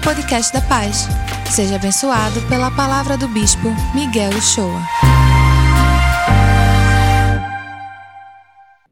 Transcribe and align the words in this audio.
ao 0.00 0.14
podcast 0.14 0.52
da 0.52 0.62
Paz. 0.62 1.06
Seja 1.54 1.76
abençoado 1.76 2.40
pela 2.48 2.70
palavra 2.70 3.18
do 3.18 3.28
Bispo 3.28 3.68
Miguel 3.94 4.30
Uchoa. 4.30 4.80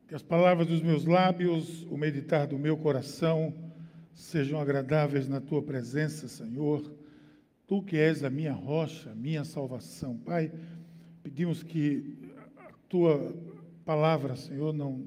Que 0.06 0.14
as 0.14 0.22
palavras 0.22 0.66
dos 0.66 0.82
meus 0.82 1.04
lábios, 1.04 1.84
o 1.90 1.96
meditar 1.96 2.46
do 2.46 2.58
meu 2.58 2.76
coração, 2.76 3.54
sejam 4.12 4.60
agradáveis 4.60 5.28
na 5.28 5.40
tua 5.40 5.62
presença, 5.62 6.28
Senhor. 6.28 6.82
Tu 7.66 7.82
que 7.82 7.96
és 7.96 8.22
a 8.22 8.30
minha 8.30 8.52
rocha, 8.52 9.14
minha 9.14 9.44
salvação. 9.44 10.16
Pai, 10.18 10.52
pedimos 11.22 11.62
que 11.62 12.18
a 12.58 12.70
tua 12.88 13.34
palavra, 13.84 14.36
Senhor, 14.36 14.74
não, 14.74 15.06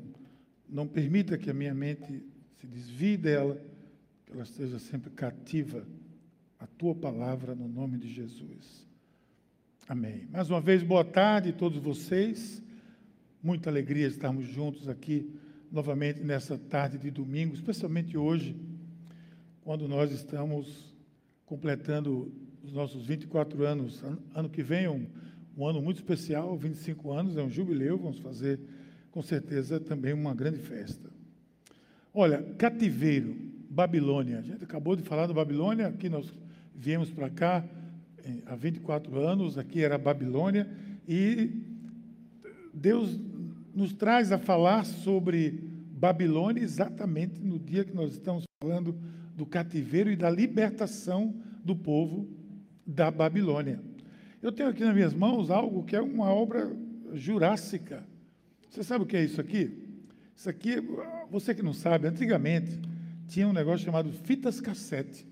não 0.67 0.87
permita 0.87 1.37
que 1.37 1.49
a 1.49 1.53
minha 1.53 1.73
mente 1.73 2.23
se 2.59 2.65
desvie 2.67 3.17
dela 3.17 3.70
que 4.31 4.37
ela 4.37 4.45
esteja 4.45 4.79
sempre 4.79 5.09
cativa 5.09 5.85
à 6.57 6.65
tua 6.65 6.95
palavra, 6.95 7.53
no 7.53 7.67
nome 7.67 7.97
de 7.97 8.07
Jesus. 8.07 8.87
Amém. 9.89 10.25
Mais 10.31 10.49
uma 10.49 10.61
vez, 10.61 10.81
boa 10.83 11.03
tarde 11.03 11.49
a 11.49 11.53
todos 11.53 11.77
vocês. 11.77 12.63
Muita 13.43 13.69
alegria 13.69 14.07
estarmos 14.07 14.47
juntos 14.47 14.87
aqui 14.87 15.29
novamente 15.69 16.21
nessa 16.21 16.57
tarde 16.57 16.97
de 16.97 17.11
domingo, 17.11 17.55
especialmente 17.55 18.17
hoje, 18.17 18.55
quando 19.65 19.85
nós 19.85 20.13
estamos 20.13 20.95
completando 21.45 22.31
os 22.63 22.71
nossos 22.71 23.05
24 23.05 23.65
anos. 23.65 24.01
Ano 24.33 24.49
que 24.49 24.63
vem 24.63 24.85
é 24.85 24.89
um, 24.89 25.07
um 25.57 25.67
ano 25.67 25.81
muito 25.81 25.97
especial, 25.97 26.57
25 26.57 27.11
anos, 27.11 27.35
é 27.35 27.43
um 27.43 27.49
jubileu, 27.49 27.97
vamos 27.97 28.19
fazer 28.19 28.61
com 29.11 29.21
certeza 29.21 29.77
também 29.77 30.13
uma 30.13 30.33
grande 30.33 30.59
festa. 30.59 31.09
Olha, 32.13 32.41
cativeiro. 32.57 33.50
Babilônia. 33.71 34.39
A 34.39 34.41
gente 34.41 34.65
acabou 34.65 34.97
de 34.97 35.03
falar 35.03 35.27
da 35.27 35.33
Babilônia, 35.33 35.87
aqui 35.87 36.09
nós 36.09 36.33
viemos 36.75 37.09
para 37.09 37.29
cá 37.29 37.63
há 38.45 38.53
24 38.53 39.17
anos, 39.17 39.57
aqui 39.57 39.81
era 39.81 39.97
Babilônia, 39.97 40.69
e 41.07 41.51
Deus 42.73 43.17
nos 43.73 43.93
traz 43.93 44.29
a 44.33 44.37
falar 44.37 44.85
sobre 44.85 45.63
Babilônia 45.93 46.61
exatamente 46.61 47.39
no 47.39 47.57
dia 47.57 47.85
que 47.85 47.95
nós 47.95 48.11
estamos 48.11 48.43
falando 48.61 48.93
do 49.37 49.45
cativeiro 49.45 50.11
e 50.11 50.17
da 50.17 50.29
libertação 50.29 51.33
do 51.63 51.73
povo 51.73 52.27
da 52.85 53.09
Babilônia. 53.09 53.79
Eu 54.41 54.51
tenho 54.51 54.67
aqui 54.67 54.83
nas 54.83 54.93
minhas 54.93 55.13
mãos 55.13 55.49
algo 55.49 55.83
que 55.83 55.95
é 55.95 56.01
uma 56.01 56.29
obra 56.29 56.75
jurássica. 57.13 58.03
Você 58.69 58.83
sabe 58.83 59.05
o 59.05 59.07
que 59.07 59.15
é 59.15 59.23
isso 59.23 59.39
aqui? 59.39 59.71
Isso 60.35 60.49
aqui, 60.49 60.75
você 61.29 61.55
que 61.55 61.63
não 61.63 61.73
sabe, 61.73 62.07
antigamente 62.07 62.90
tinha 63.27 63.47
um 63.47 63.53
negócio 63.53 63.85
chamado 63.85 64.11
fitas 64.11 64.59
cassete. 64.59 65.25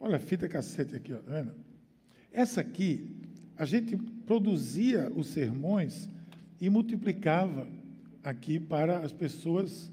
Olha 0.00 0.16
a 0.16 0.20
fita 0.20 0.48
cassete 0.48 0.94
aqui, 0.94 1.12
ó, 1.12 1.18
tá 1.18 1.32
vendo? 1.32 1.52
Essa 2.32 2.60
aqui, 2.60 3.16
a 3.56 3.64
gente 3.64 3.96
produzia 3.96 5.10
os 5.14 5.28
sermões 5.28 6.08
e 6.60 6.70
multiplicava 6.70 7.66
aqui 8.22 8.60
para 8.60 9.00
as 9.00 9.12
pessoas 9.12 9.90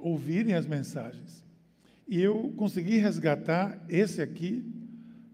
ouvirem 0.00 0.54
as 0.54 0.66
mensagens. 0.66 1.44
E 2.06 2.20
eu 2.20 2.52
consegui 2.56 2.96
resgatar 2.96 3.78
esse 3.88 4.22
aqui, 4.22 4.64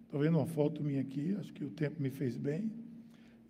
estou 0.04 0.20
vendo 0.20 0.38
uma 0.38 0.46
foto 0.46 0.82
minha 0.82 1.00
aqui, 1.00 1.36
acho 1.38 1.52
que 1.52 1.64
o 1.64 1.70
tempo 1.70 2.02
me 2.02 2.10
fez 2.10 2.36
bem, 2.36 2.70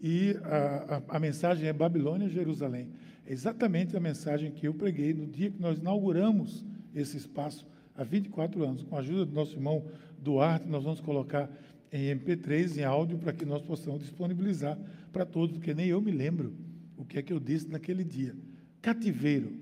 e 0.01 0.37
a, 0.45 1.03
a, 1.09 1.17
a 1.17 1.19
mensagem 1.19 1.67
é 1.67 1.73
Babilônia, 1.73 2.29
Jerusalém. 2.29 2.89
É 3.27 3.33
exatamente 3.33 3.97
a 3.97 4.01
mensagem 4.01 4.51
que 4.51 4.67
eu 4.67 4.75
preguei 4.75 5.15
no 5.15 5.27
dia 5.27 5.51
que 5.51 5.61
nós 5.61 5.79
inauguramos 5.79 6.65
esse 6.95 7.17
espaço 7.17 7.67
há 7.97 8.05
24 8.05 8.63
anos. 8.65 8.83
Com 8.83 8.97
a 8.97 9.01
ajuda 9.01 9.25
do 9.25 9.35
nosso 9.35 9.55
irmão 9.55 9.85
Duarte, 10.19 10.69
nós 10.69 10.85
vamos 10.85 11.01
colocar 11.01 11.51
em 11.93 12.15
MP3, 12.15 12.79
em 12.79 12.85
áudio, 12.85 13.19
para 13.19 13.33
que 13.33 13.45
nós 13.45 13.63
possamos 13.63 14.01
disponibilizar 14.01 14.79
para 15.13 15.25
todos, 15.25 15.57
porque 15.57 15.73
nem 15.73 15.87
eu 15.87 16.01
me 16.01 16.11
lembro 16.11 16.53
o 16.97 17.05
que 17.05 17.19
é 17.19 17.23
que 17.23 17.33
eu 17.33 17.39
disse 17.39 17.69
naquele 17.69 18.03
dia. 18.03 18.35
Cativeiro. 18.83 19.53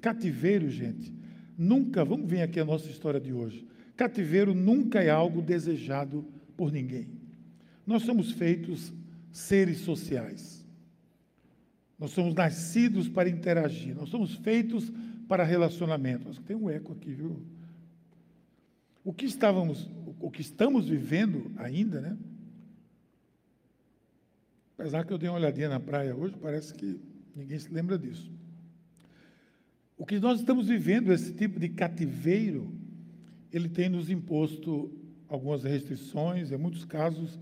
Cativeiro, 0.00 0.70
gente, 0.70 1.12
nunca, 1.56 2.04
vamos 2.04 2.28
ver 2.28 2.42
aqui 2.42 2.60
a 2.60 2.64
nossa 2.64 2.88
história 2.88 3.20
de 3.20 3.32
hoje. 3.32 3.66
Cativeiro 3.96 4.54
nunca 4.54 5.02
é 5.02 5.10
algo 5.10 5.42
desejado 5.42 6.24
por 6.56 6.72
ninguém. 6.72 7.08
Nós 7.86 8.02
somos 8.02 8.32
feitos 8.32 8.92
seres 9.30 9.78
sociais. 9.78 10.55
Nós 11.98 12.10
somos 12.10 12.34
nascidos 12.34 13.08
para 13.08 13.28
interagir. 13.28 13.94
Nós 13.94 14.08
somos 14.08 14.34
feitos 14.34 14.92
para 15.28 15.44
relacionamento. 15.44 16.24
Mas 16.28 16.38
tem 16.38 16.56
um 16.56 16.68
eco 16.68 16.92
aqui, 16.92 17.12
viu? 17.12 17.42
O 19.02 19.12
que 19.12 19.24
estávamos, 19.24 19.88
o 20.20 20.30
que 20.30 20.40
estamos 20.40 20.88
vivendo 20.88 21.52
ainda, 21.56 22.00
né? 22.00 22.16
Apesar 24.78 25.04
que 25.04 25.12
eu 25.12 25.18
dei 25.18 25.28
uma 25.28 25.38
olhadinha 25.38 25.68
na 25.68 25.80
praia 25.80 26.14
hoje, 26.14 26.34
parece 26.40 26.74
que 26.74 27.00
ninguém 27.34 27.58
se 27.58 27.72
lembra 27.72 27.98
disso. 27.98 28.30
O 29.96 30.04
que 30.04 30.18
nós 30.18 30.40
estamos 30.40 30.68
vivendo, 30.68 31.12
esse 31.12 31.32
tipo 31.32 31.58
de 31.58 31.70
cativeiro, 31.70 32.70
ele 33.50 33.68
tem 33.68 33.88
nos 33.88 34.10
imposto 34.10 34.92
algumas 35.28 35.64
restrições, 35.64 36.52
em 36.52 36.58
muitos 36.58 36.84
casos, 36.84 37.38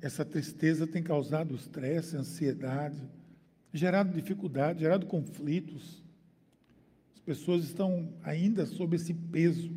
essa 0.00 0.24
tristeza 0.24 0.86
tem 0.86 1.02
causado 1.02 1.54
estresse, 1.54 2.16
ansiedade, 2.16 3.00
gerado 3.72 4.12
dificuldade, 4.12 4.80
gerado 4.80 5.06
conflitos 5.06 6.02
pessoas 7.28 7.64
estão 7.64 8.08
ainda 8.22 8.64
sob 8.64 8.96
esse 8.96 9.12
peso. 9.12 9.70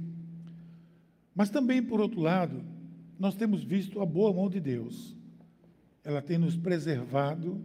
Mas 1.36 1.50
também, 1.50 1.84
por 1.84 2.00
outro 2.00 2.22
lado, 2.22 2.64
nós 3.20 3.36
temos 3.36 3.62
visto 3.62 4.00
a 4.00 4.06
boa 4.06 4.32
mão 4.32 4.50
de 4.50 4.62
Deus. 4.62 5.14
Ela 6.02 6.22
tem 6.22 6.38
nos 6.38 6.56
preservado 6.56 7.62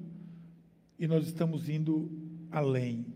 e 0.99 1.07
nós 1.07 1.25
estamos 1.29 1.69
indo 1.69 2.11
além. 2.51 3.07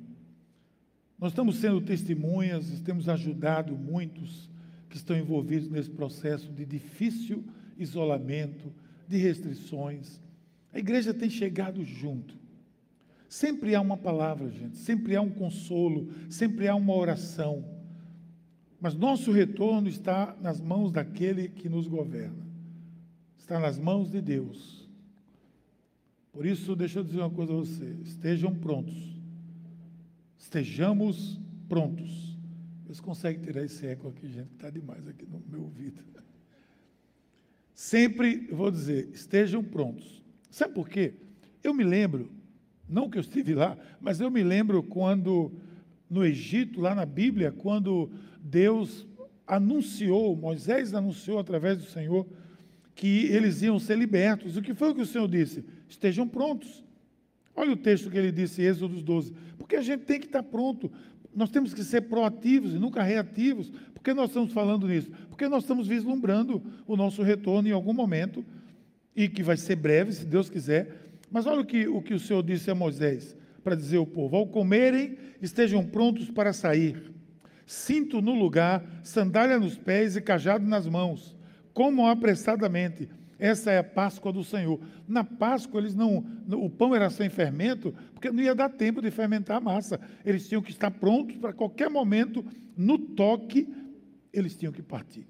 Nós 1.18 1.32
estamos 1.32 1.56
sendo 1.56 1.80
testemunhas, 1.80 2.80
temos 2.82 3.08
ajudado 3.08 3.76
muitos 3.76 4.48
que 4.88 4.96
estão 4.96 5.18
envolvidos 5.18 5.68
nesse 5.68 5.90
processo 5.90 6.52
de 6.52 6.64
difícil 6.64 7.44
isolamento, 7.76 8.72
de 9.08 9.16
restrições. 9.16 10.20
A 10.72 10.78
igreja 10.78 11.12
tem 11.12 11.28
chegado 11.28 11.84
junto. 11.84 12.39
Sempre 13.30 13.76
há 13.76 13.80
uma 13.80 13.96
palavra, 13.96 14.50
gente, 14.50 14.76
sempre 14.76 15.14
há 15.14 15.22
um 15.22 15.30
consolo, 15.30 16.12
sempre 16.28 16.66
há 16.66 16.74
uma 16.74 16.92
oração. 16.96 17.64
Mas 18.80 18.96
nosso 18.96 19.30
retorno 19.30 19.88
está 19.88 20.36
nas 20.40 20.60
mãos 20.60 20.90
daquele 20.90 21.48
que 21.48 21.68
nos 21.68 21.86
governa, 21.86 22.44
está 23.38 23.60
nas 23.60 23.78
mãos 23.78 24.10
de 24.10 24.20
Deus. 24.20 24.90
Por 26.32 26.44
isso, 26.44 26.74
deixa 26.74 26.98
eu 26.98 27.04
dizer 27.04 27.20
uma 27.20 27.30
coisa 27.30 27.52
a 27.52 27.56
você: 27.56 27.96
estejam 28.02 28.52
prontos, 28.52 29.22
estejamos 30.36 31.38
prontos. 31.68 32.36
Vocês 32.82 32.98
conseguem 32.98 33.44
tirar 33.44 33.64
esse 33.64 33.86
eco 33.86 34.08
aqui, 34.08 34.26
gente, 34.26 34.50
está 34.54 34.70
demais 34.70 35.06
aqui 35.06 35.24
no 35.24 35.40
meu 35.48 35.62
ouvido. 35.62 36.02
Sempre 37.72 38.48
vou 38.50 38.72
dizer, 38.72 39.08
estejam 39.12 39.62
prontos. 39.62 40.20
Sabe 40.50 40.74
por 40.74 40.88
quê? 40.88 41.14
Eu 41.62 41.72
me 41.72 41.84
lembro 41.84 42.39
não 42.90 43.08
que 43.08 43.16
eu 43.18 43.20
estive 43.20 43.54
lá, 43.54 43.76
mas 44.00 44.20
eu 44.20 44.30
me 44.30 44.42
lembro 44.42 44.82
quando, 44.82 45.52
no 46.08 46.24
Egito, 46.24 46.80
lá 46.80 46.94
na 46.94 47.06
Bíblia, 47.06 47.52
quando 47.52 48.10
Deus 48.42 49.06
anunciou, 49.46 50.36
Moisés 50.36 50.94
anunciou 50.94 51.38
através 51.38 51.78
do 51.78 51.84
Senhor, 51.84 52.26
que 52.94 53.26
eles 53.26 53.62
iam 53.62 53.78
ser 53.78 53.96
libertos. 53.96 54.56
O 54.56 54.62
que 54.62 54.74
foi 54.74 54.90
o 54.90 54.94
que 54.94 55.02
o 55.02 55.06
Senhor 55.06 55.26
disse? 55.26 55.64
Estejam 55.88 56.28
prontos. 56.28 56.84
Olha 57.54 57.72
o 57.72 57.76
texto 57.76 58.10
que 58.10 58.18
ele 58.18 58.30
disse, 58.30 58.62
Êxodo 58.62 59.00
12. 59.00 59.34
Porque 59.58 59.76
a 59.76 59.82
gente 59.82 60.04
tem 60.04 60.20
que 60.20 60.26
estar 60.26 60.42
pronto. 60.42 60.90
Nós 61.34 61.50
temos 61.50 61.72
que 61.72 61.82
ser 61.82 62.02
proativos 62.02 62.74
e 62.74 62.78
nunca 62.78 63.02
reativos. 63.02 63.70
Por 63.94 64.02
que 64.02 64.12
nós 64.12 64.30
estamos 64.30 64.52
falando 64.52 64.86
nisso? 64.86 65.10
Porque 65.28 65.48
nós 65.48 65.62
estamos 65.62 65.86
vislumbrando 65.86 66.62
o 66.86 66.96
nosso 66.96 67.22
retorno 67.22 67.68
em 67.68 67.72
algum 67.72 67.92
momento, 67.92 68.44
e 69.14 69.28
que 69.28 69.42
vai 69.42 69.56
ser 69.56 69.76
breve, 69.76 70.12
se 70.12 70.24
Deus 70.24 70.48
quiser. 70.48 70.99
Mas 71.30 71.46
olha 71.46 71.60
o 71.60 71.64
que, 71.64 71.86
o 71.86 72.02
que 72.02 72.14
o 72.14 72.18
Senhor 72.18 72.42
disse 72.42 72.70
a 72.70 72.74
Moisés 72.74 73.36
para 73.62 73.76
dizer 73.76 73.98
ao 73.98 74.06
povo: 74.06 74.36
ao 74.36 74.46
comerem, 74.46 75.16
estejam 75.40 75.86
prontos 75.86 76.30
para 76.30 76.52
sair. 76.52 77.12
Cinto 77.66 78.20
no 78.20 78.34
lugar, 78.34 78.84
sandália 79.04 79.58
nos 79.58 79.78
pés 79.78 80.16
e 80.16 80.20
cajado 80.20 80.66
nas 80.66 80.86
mãos. 80.86 81.36
Comam 81.72 82.08
apressadamente. 82.08 83.08
Essa 83.38 83.70
é 83.70 83.78
a 83.78 83.84
Páscoa 83.84 84.32
do 84.32 84.44
Senhor. 84.44 84.78
Na 85.08 85.24
Páscoa, 85.24 85.80
eles 85.80 85.94
não, 85.94 86.26
o 86.52 86.68
pão 86.68 86.94
era 86.94 87.08
sem 87.08 87.30
fermento, 87.30 87.94
porque 88.12 88.30
não 88.30 88.42
ia 88.42 88.54
dar 88.54 88.68
tempo 88.68 89.00
de 89.00 89.10
fermentar 89.10 89.56
a 89.56 89.60
massa. 89.60 89.98
Eles 90.26 90.46
tinham 90.46 90.60
que 90.60 90.70
estar 90.70 90.90
prontos 90.90 91.36
para 91.36 91.52
qualquer 91.52 91.88
momento, 91.88 92.44
no 92.76 92.98
toque, 92.98 93.72
eles 94.32 94.56
tinham 94.56 94.72
que 94.72 94.82
partir. 94.82 95.26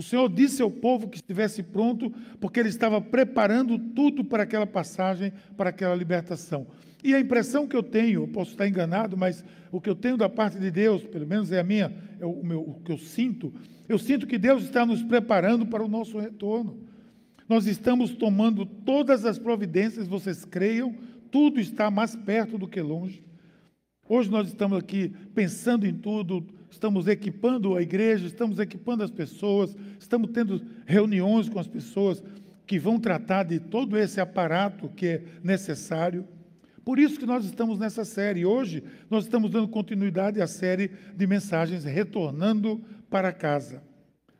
O 0.00 0.02
Senhor 0.02 0.30
disse 0.30 0.62
ao 0.62 0.70
povo 0.70 1.10
que 1.10 1.18
estivesse 1.18 1.62
pronto, 1.62 2.10
porque 2.40 2.58
ele 2.58 2.70
estava 2.70 3.02
preparando 3.02 3.78
tudo 3.78 4.24
para 4.24 4.44
aquela 4.44 4.66
passagem, 4.66 5.30
para 5.58 5.68
aquela 5.68 5.94
libertação. 5.94 6.66
E 7.04 7.14
a 7.14 7.20
impressão 7.20 7.68
que 7.68 7.76
eu 7.76 7.82
tenho, 7.82 8.22
eu 8.22 8.28
posso 8.28 8.52
estar 8.52 8.66
enganado, 8.66 9.14
mas 9.14 9.44
o 9.70 9.78
que 9.78 9.90
eu 9.90 9.94
tenho 9.94 10.16
da 10.16 10.26
parte 10.26 10.58
de 10.58 10.70
Deus, 10.70 11.04
pelo 11.04 11.26
menos 11.26 11.52
é 11.52 11.60
a 11.60 11.62
minha, 11.62 11.92
é 12.18 12.24
o, 12.24 12.42
meu, 12.42 12.62
o 12.62 12.80
que 12.80 12.90
eu 12.90 12.96
sinto, 12.96 13.52
eu 13.86 13.98
sinto 13.98 14.26
que 14.26 14.38
Deus 14.38 14.62
está 14.62 14.86
nos 14.86 15.02
preparando 15.02 15.66
para 15.66 15.84
o 15.84 15.88
nosso 15.88 16.18
retorno. 16.18 16.78
Nós 17.46 17.66
estamos 17.66 18.14
tomando 18.16 18.64
todas 18.64 19.26
as 19.26 19.38
providências, 19.38 20.08
vocês 20.08 20.46
creiam, 20.46 20.94
tudo 21.30 21.60
está 21.60 21.90
mais 21.90 22.16
perto 22.16 22.56
do 22.56 22.66
que 22.66 22.80
longe. 22.80 23.22
Hoje 24.08 24.30
nós 24.30 24.48
estamos 24.48 24.78
aqui 24.78 25.12
pensando 25.34 25.86
em 25.86 25.92
tudo, 25.92 26.46
estamos 26.70 27.06
equipando 27.06 27.76
a 27.76 27.82
igreja, 27.82 28.26
estamos 28.26 28.58
equipando 28.58 29.02
as 29.02 29.10
pessoas, 29.10 29.76
estamos 29.98 30.30
tendo 30.30 30.62
reuniões 30.86 31.48
com 31.48 31.58
as 31.58 31.66
pessoas 31.66 32.22
que 32.66 32.78
vão 32.78 33.00
tratar 33.00 33.42
de 33.42 33.58
todo 33.58 33.98
esse 33.98 34.20
aparato 34.20 34.88
que 34.88 35.06
é 35.06 35.22
necessário. 35.42 36.26
Por 36.84 36.98
isso 36.98 37.18
que 37.18 37.26
nós 37.26 37.44
estamos 37.44 37.78
nessa 37.78 38.04
série. 38.04 38.46
Hoje 38.46 38.82
nós 39.10 39.24
estamos 39.24 39.50
dando 39.50 39.68
continuidade 39.68 40.40
à 40.40 40.46
série 40.46 40.90
de 41.14 41.26
mensagens 41.26 41.84
Retornando 41.84 42.80
para 43.10 43.32
Casa. 43.32 43.82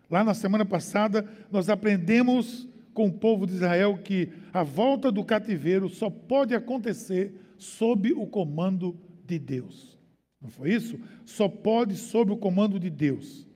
Lá 0.09 0.25
na 0.25 0.35
semana 0.35 0.65
passada 0.65 1.29
nós 1.51 1.69
aprendemos 1.69 2.69
com 2.95 3.09
o 3.09 3.13
povo 3.13 3.47
de 3.47 3.55
Israel 3.55 3.99
que 3.99 4.33
a 4.53 4.63
volta 4.63 5.11
do 5.11 5.25
cativeiro 5.25 5.89
só 5.89 6.11
pode 6.11 6.55
acontecer 6.55 7.35
sob 7.57 8.13
o 8.13 8.27
comando 8.27 8.99
de 9.27 9.39
Deus. 9.39 10.00
Não 10.41 10.49
foi 10.49 10.73
isso? 10.73 10.99
Só 11.25 11.49
pode 11.49 11.97
sob 11.97 12.33
o 12.33 12.37
comando 12.37 12.79
de 12.81 12.89
Deus. 12.89 13.47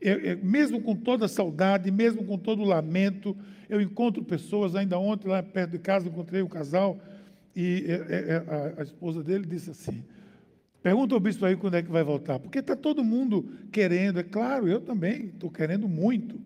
Eu, 0.00 0.18
eu, 0.18 0.44
mesmo 0.44 0.82
com 0.82 0.94
toda 0.94 1.24
a 1.24 1.28
saudade, 1.28 1.90
mesmo 1.90 2.24
com 2.24 2.36
todo 2.36 2.62
lamento, 2.62 3.34
eu 3.70 3.80
encontro 3.80 4.22
pessoas, 4.22 4.76
ainda 4.76 4.98
ontem 4.98 5.28
lá 5.28 5.42
perto 5.42 5.70
de 5.70 5.78
casa, 5.78 6.08
encontrei 6.08 6.42
um 6.42 6.48
casal 6.48 7.00
e 7.56 7.84
é, 7.86 7.92
é, 7.92 8.32
é, 8.32 8.36
a, 8.36 8.80
a 8.80 8.82
esposa 8.82 9.22
dele 9.22 9.46
disse 9.46 9.70
assim: 9.70 10.04
pergunta 10.82 11.14
ao 11.14 11.20
bispo 11.20 11.46
aí 11.46 11.56
quando 11.56 11.76
é 11.76 11.82
que 11.82 11.90
vai 11.90 12.02
voltar, 12.02 12.38
porque 12.38 12.58
está 12.58 12.76
todo 12.76 13.04
mundo 13.04 13.48
querendo, 13.72 14.20
é 14.20 14.22
claro, 14.22 14.68
eu 14.68 14.80
também 14.80 15.26
estou 15.26 15.50
querendo 15.50 15.88
muito. 15.88 16.38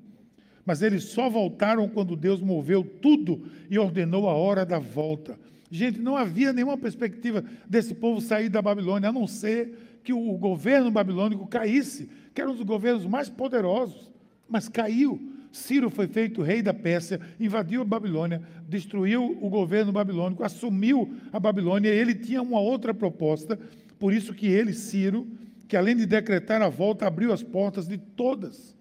Mas 0.65 0.83
eles 0.83 1.05
só 1.05 1.31
voltaram 1.31 1.89
quando 1.89 2.15
Deus 2.15 2.43
moveu 2.43 2.85
tudo 2.85 3.47
e 3.71 3.79
ordenou 3.79 4.29
a 4.29 4.35
hora 4.35 4.67
da 4.67 4.79
volta. 4.79 5.39
Gente, 5.71 6.01
não 6.01 6.17
havia 6.17 6.53
nenhuma 6.53 6.79
perspectiva 6.79 7.45
desse 7.69 7.95
povo 7.95 8.21
sair 8.21 8.49
da 8.49 8.63
Babilônia, 8.63 9.11
a 9.11 9.13
não 9.13 9.27
ser 9.27 10.01
que 10.03 10.13
o 10.13 10.33
governo 10.39 10.91
babilônico 10.91 11.47
caísse, 11.47 12.09
que 12.35 12.41
era 12.41 12.51
um 12.51 12.55
dos 12.55 12.65
governos 12.65 13.05
mais 13.05 13.29
poderosos, 13.29 14.11
mas 14.49 14.69
caiu. 14.69 15.21
Ciro 15.53 15.91
foi 15.91 16.07
feito 16.07 16.43
rei 16.43 16.63
da 16.63 16.73
Pérsia, 16.73 17.21
invadiu 17.39 17.83
a 17.83 17.85
Babilônia, 17.85 18.43
destruiu 18.67 19.39
o 19.41 19.49
governo 19.49 19.93
babilônico, 19.93 20.45
assumiu 20.45 21.15
a 21.33 21.41
Babilônia. 21.41 21.91
Ele 21.91 22.15
tinha 22.15 22.41
uma 22.41 22.61
outra 22.61 22.95
proposta, 22.95 23.59
por 23.99 24.13
isso 24.13 24.35
que 24.35 24.47
ele, 24.47 24.73
Ciro, 24.73 25.27
que 25.67 25.77
além 25.77 25.97
de 25.97 26.07
decretar 26.07 26.63
a 26.63 26.69
volta, 26.69 27.07
abriu 27.07 27.33
as 27.33 27.43
portas 27.43 27.87
de 27.87 27.99
todas 27.99 28.75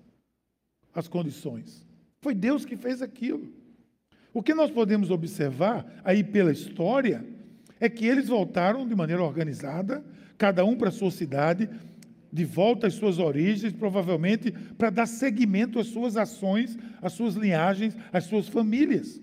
as 0.93 1.07
condições. 1.07 1.85
Foi 2.21 2.33
Deus 2.33 2.65
que 2.65 2.77
fez 2.77 3.01
aquilo. 3.01 3.51
O 4.33 4.43
que 4.43 4.53
nós 4.53 4.69
podemos 4.69 5.09
observar 5.09 5.85
aí 6.03 6.23
pela 6.23 6.51
história 6.51 7.25
é 7.79 7.89
que 7.89 8.05
eles 8.05 8.27
voltaram 8.27 8.87
de 8.87 8.95
maneira 8.95 9.23
organizada, 9.23 10.03
cada 10.37 10.63
um 10.65 10.75
para 10.75 10.89
a 10.89 10.91
sua 10.91 11.11
cidade, 11.11 11.69
de 12.31 12.45
volta 12.45 12.87
às 12.87 12.93
suas 12.93 13.19
origens, 13.19 13.73
provavelmente 13.73 14.51
para 14.77 14.89
dar 14.89 15.05
seguimento 15.05 15.79
às 15.79 15.87
suas 15.87 16.17
ações, 16.17 16.77
às 17.01 17.13
suas 17.13 17.35
linhagens, 17.35 17.95
às 18.11 18.25
suas 18.25 18.47
famílias. 18.47 19.21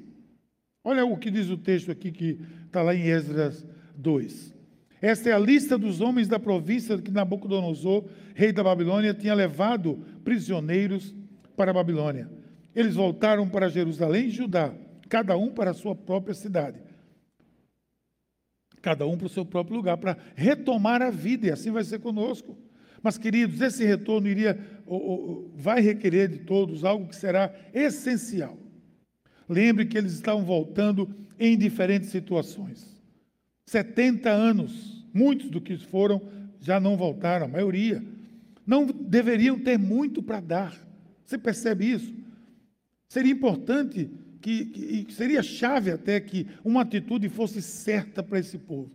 Olha 0.83 1.05
o 1.05 1.17
que 1.17 1.31
diz 1.31 1.49
o 1.49 1.57
texto 1.57 1.91
aqui 1.91 2.11
que 2.11 2.39
está 2.67 2.83
lá 2.83 2.95
em 2.95 3.07
Esdras 3.09 3.65
2. 3.97 4.55
Esta 5.01 5.31
é 5.31 5.33
a 5.33 5.39
lista 5.39 5.77
dos 5.77 6.01
homens 6.01 6.29
da 6.29 6.39
província 6.39 6.99
que 6.99 7.11
Nabucodonosor, 7.11 8.05
rei 8.35 8.53
da 8.53 8.65
Babilônia, 8.65 9.13
tinha 9.13 9.35
levado 9.35 10.03
prisioneiros 10.25 11.15
para 11.57 11.71
a 11.71 11.75
Babilônia. 11.75 12.29
Eles 12.75 12.95
voltaram 12.95 13.49
para 13.49 13.69
Jerusalém 13.69 14.27
e 14.27 14.31
Judá, 14.31 14.75
cada 15.15 15.37
um 15.37 15.49
para 15.49 15.71
a 15.71 15.75
sua 15.75 15.95
própria 15.95 16.35
cidade. 16.35 16.81
Cada 18.83 19.07
um 19.07 19.17
para 19.17 19.29
o 19.29 19.31
seu 19.31 19.47
próprio 19.47 19.77
lugar, 19.77 19.97
para 19.97 20.19
retomar 20.35 21.01
a 21.03 21.09
vida, 21.09 21.47
e 21.47 21.51
assim 21.53 21.71
vai 21.71 21.85
ser 21.85 22.01
conosco. 22.01 22.59
Mas, 23.01 23.17
queridos, 23.17 23.61
esse 23.61 23.85
retorno 23.85 24.27
iria, 24.27 24.59
vai 25.55 25.81
requerer 25.81 26.29
de 26.29 26.39
todos 26.39 26.85
algo 26.85 27.07
que 27.07 27.15
será 27.15 27.55
essencial. 27.73 28.59
Lembre 29.49 29.87
que 29.87 29.97
eles 29.97 30.15
estavam 30.15 30.45
voltando 30.45 31.09
em 31.39 31.57
diferentes 31.57 32.11
situações. 32.11 33.01
70 33.67 34.29
anos, 34.29 35.07
muitos 35.15 35.49
do 35.49 35.61
que 35.61 35.77
foram 35.77 36.21
já 36.59 36.81
não 36.81 36.97
voltaram, 36.97 37.47
a 37.47 37.49
maioria. 37.49 38.05
Não 38.67 38.85
deveriam 38.85 39.61
ter 39.61 39.79
muito 39.79 40.21
para 40.21 40.41
dar. 40.41 40.75
Você 41.25 41.39
percebe 41.39 41.89
isso? 41.89 42.13
Seria 43.09 43.31
importante 43.31 44.11
que, 44.45 45.05
que 45.05 45.15
seria 45.15 45.43
chave 45.43 45.91
até 45.91 46.21
que 46.21 46.47
uma 46.63 46.83
atitude 46.83 47.31
fosse 47.31 47.63
certa 47.63 48.23
para 48.23 48.39
esse 48.39 48.59
povo 48.59 48.91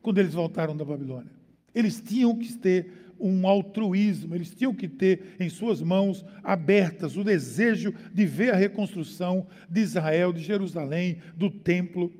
quando 0.00 0.18
eles 0.18 0.32
voltaram 0.32 0.74
da 0.74 0.86
Babilônia. 0.86 1.30
Eles 1.74 2.00
tinham 2.00 2.34
que 2.34 2.50
ter 2.54 2.90
um 3.20 3.46
altruísmo, 3.46 4.34
eles 4.34 4.54
tinham 4.54 4.72
que 4.72 4.88
ter 4.88 5.34
em 5.38 5.50
suas 5.50 5.82
mãos 5.82 6.24
abertas 6.42 7.14
o 7.14 7.22
desejo 7.22 7.92
de 8.14 8.24
ver 8.24 8.54
a 8.54 8.56
reconstrução 8.56 9.46
de 9.68 9.80
Israel, 9.80 10.32
de 10.32 10.42
Jerusalém, 10.42 11.18
do 11.36 11.50
templo. 11.50 12.10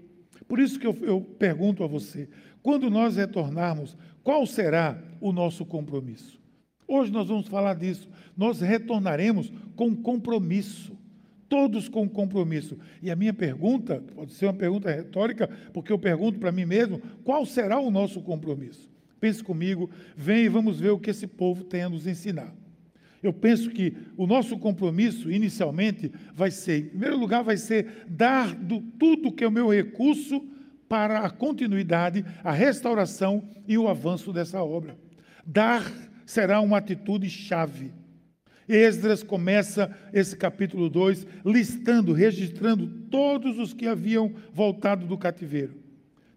Por 0.46 0.60
isso 0.60 0.78
que 0.78 0.86
eu, 0.86 0.94
eu 1.00 1.20
pergunto 1.20 1.82
a 1.82 1.86
você: 1.86 2.28
quando 2.62 2.90
nós 2.90 3.16
retornarmos, 3.16 3.96
qual 4.22 4.44
será 4.44 5.02
o 5.18 5.32
nosso 5.32 5.64
compromisso? 5.64 6.38
Hoje 6.86 7.10
nós 7.10 7.28
vamos 7.28 7.48
falar 7.48 7.74
disso. 7.74 8.06
Nós 8.36 8.60
retornaremos 8.60 9.50
com 9.74 9.96
compromisso. 9.96 10.94
Todos 11.48 11.88
com 11.88 12.08
compromisso. 12.08 12.78
E 13.02 13.10
a 13.10 13.16
minha 13.16 13.32
pergunta, 13.32 14.02
pode 14.14 14.32
ser 14.32 14.46
uma 14.46 14.54
pergunta 14.54 14.90
retórica, 14.90 15.48
porque 15.72 15.92
eu 15.92 15.98
pergunto 15.98 16.38
para 16.38 16.52
mim 16.52 16.64
mesmo: 16.64 17.00
qual 17.22 17.46
será 17.46 17.78
o 17.78 17.90
nosso 17.90 18.20
compromisso? 18.20 18.90
Pense 19.20 19.42
comigo, 19.42 19.90
vem 20.16 20.44
e 20.44 20.48
vamos 20.48 20.80
ver 20.80 20.90
o 20.90 20.98
que 20.98 21.10
esse 21.10 21.26
povo 21.26 21.64
tem 21.64 21.82
a 21.82 21.88
nos 21.88 22.06
ensinar. 22.06 22.52
Eu 23.22 23.32
penso 23.32 23.70
que 23.70 23.96
o 24.16 24.26
nosso 24.26 24.58
compromisso, 24.58 25.30
inicialmente, 25.30 26.12
vai 26.34 26.50
ser, 26.50 26.78
em 26.78 26.88
primeiro 26.90 27.18
lugar, 27.18 27.42
vai 27.42 27.56
ser 27.56 28.04
dar 28.08 28.54
do, 28.54 28.80
tudo 28.80 29.32
que 29.32 29.42
é 29.42 29.48
o 29.48 29.52
meu 29.52 29.68
recurso 29.68 30.44
para 30.88 31.20
a 31.20 31.30
continuidade, 31.30 32.24
a 32.44 32.52
restauração 32.52 33.42
e 33.66 33.76
o 33.76 33.88
avanço 33.88 34.32
dessa 34.32 34.62
obra. 34.62 34.96
Dar 35.44 35.82
será 36.24 36.60
uma 36.60 36.78
atitude 36.78 37.28
chave. 37.28 37.92
Esdras 38.68 39.22
começa 39.22 39.90
esse 40.12 40.36
capítulo 40.36 40.90
2 40.90 41.26
listando, 41.44 42.12
registrando 42.12 42.86
todos 43.10 43.58
os 43.58 43.72
que 43.72 43.86
haviam 43.86 44.34
voltado 44.52 45.06
do 45.06 45.16
cativeiro, 45.16 45.74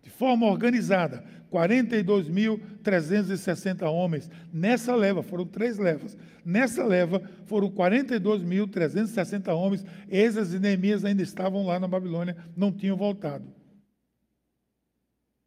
de 0.04 0.10
forma 0.10 0.46
organizada, 0.46 1.24
42.360 1.52 3.92
homens. 3.92 4.30
Nessa 4.54 4.96
leva, 4.96 5.22
foram 5.24 5.46
três 5.46 5.78
levas. 5.78 6.18
Nessa 6.46 6.86
leva 6.86 7.22
foram 7.46 7.70
42.360 7.70 9.54
homens. 9.54 9.84
Esas 10.10 10.54
e 10.54 10.60
Neemias 10.60 11.04
ainda 11.04 11.24
estavam 11.24 11.66
lá 11.66 11.78
na 11.80 11.88
Babilônia, 11.88 12.38
não 12.56 12.72
tinham 12.72 12.96
voltado. 12.96 13.59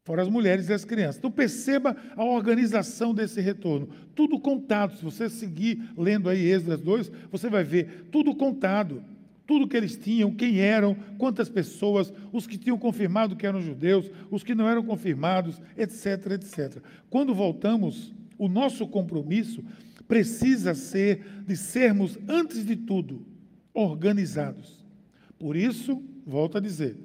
Fora 0.05 0.23
as 0.23 0.29
mulheres 0.29 0.69
e 0.69 0.73
as 0.73 0.85
crianças. 0.85 1.19
Então 1.19 1.31
perceba 1.31 1.97
a 2.17 2.25
organização 2.25 3.15
desse 3.15 3.41
retorno. 3.41 3.89
Tudo 4.15 4.39
contado. 4.41 4.97
Se 4.97 5.05
você 5.05 5.31
seguir 5.31 5.81
lendo 5.97 6.29
aí 6.29 6.45
Esdras 6.45 6.81
2, 6.81 7.11
você 7.31 7.49
vai 7.49 7.63
ver 7.63 8.09
tudo 8.11 8.35
contado 8.35 9.03
tudo 9.47 9.69
que 9.69 9.77
eles 9.77 9.97
tinham, 9.97 10.35
quem 10.35 10.61
eram, 10.61 10.95
quantas 11.19 11.49
pessoas, 11.49 12.13
os 12.33 12.47
que 12.47 12.57
tinham 12.57 12.79
confirmado 12.79 13.37
que 13.37 13.47
eram 13.47 13.61
judeus, 13.61 14.11
os 14.31 14.43
que 14.43 14.55
não 14.55 14.69
eram 14.69 14.83
confirmados, 14.83 15.61
etc, 15.77 16.33
etc. 16.33 16.83
Quando 17.11 17.35
voltamos, 17.35 18.15
o 18.39 18.49
nosso 18.49 18.87
compromisso 18.87 19.63
precisa 20.09 20.75
ser 20.75 21.25
de 21.47 21.57
sermos, 21.57 22.19
antes 22.29 22.65
de 22.65 22.77
tudo, 22.77 23.27
organizados. 23.75 24.85
Por 25.39 25.57
isso, 25.57 26.03
volto 26.27 26.59
a 26.59 26.61
dizer, 26.61 26.97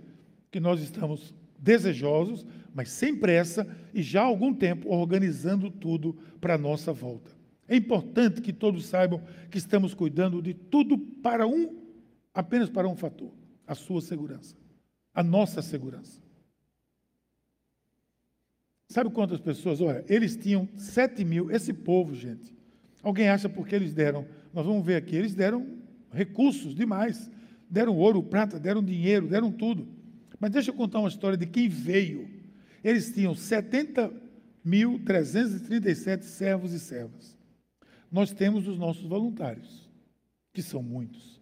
que 0.51 0.59
nós 0.59 0.81
estamos 0.81 1.33
desejosos, 1.59 2.45
mas 2.77 2.91
sem 2.91 3.15
pressa 3.15 3.67
e 3.91 4.03
já 4.03 4.21
há 4.21 4.25
algum 4.25 4.53
tempo 4.53 4.93
organizando 4.93 5.71
tudo 5.71 6.13
para 6.39 6.53
a 6.53 6.57
nossa 6.59 6.93
volta. 6.93 7.31
É 7.67 7.75
importante 7.75 8.39
que 8.39 8.53
todos 8.53 8.85
saibam 8.85 9.19
que 9.49 9.57
estamos 9.57 9.95
cuidando 9.95 10.43
de 10.43 10.53
tudo 10.53 10.95
para 10.95 11.47
um 11.47 11.75
apenas 12.31 12.69
para 12.69 12.87
um 12.87 12.95
fator: 12.95 13.33
a 13.65 13.73
sua 13.73 13.99
segurança, 13.99 14.55
a 15.11 15.23
nossa 15.23 15.59
segurança. 15.63 16.21
Sabe 18.89 19.09
quantas 19.09 19.39
pessoas? 19.39 19.81
Olha, 19.81 20.05
eles 20.07 20.37
tinham 20.37 20.69
7 20.77 21.25
mil, 21.25 21.49
esse 21.49 21.73
povo, 21.73 22.13
gente. 22.13 22.55
Alguém 23.01 23.27
acha 23.27 23.49
porque 23.49 23.73
eles 23.73 23.91
deram? 23.91 24.27
Nós 24.53 24.67
vamos 24.67 24.85
ver 24.85 24.97
aqui, 24.97 25.15
eles 25.15 25.33
deram 25.33 25.65
recursos 26.11 26.75
demais. 26.75 27.27
Deram 27.67 27.97
ouro, 27.97 28.21
prata, 28.21 28.59
deram 28.59 28.83
dinheiro, 28.83 29.27
deram 29.27 29.51
tudo. 29.51 29.87
Mas 30.39 30.51
deixa 30.51 30.69
eu 30.69 30.75
contar 30.75 30.99
uma 30.99 31.09
história 31.09 31.35
de 31.35 31.47
quem 31.47 31.67
veio. 31.67 32.36
Eles 32.83 33.13
tinham 33.13 33.33
70.337 33.33 36.23
servos 36.23 36.73
e 36.73 36.79
servas. 36.79 37.37
Nós 38.11 38.31
temos 38.31 38.67
os 38.67 38.77
nossos 38.77 39.07
voluntários, 39.07 39.89
que 40.53 40.61
são 40.61 40.81
muitos, 40.81 41.41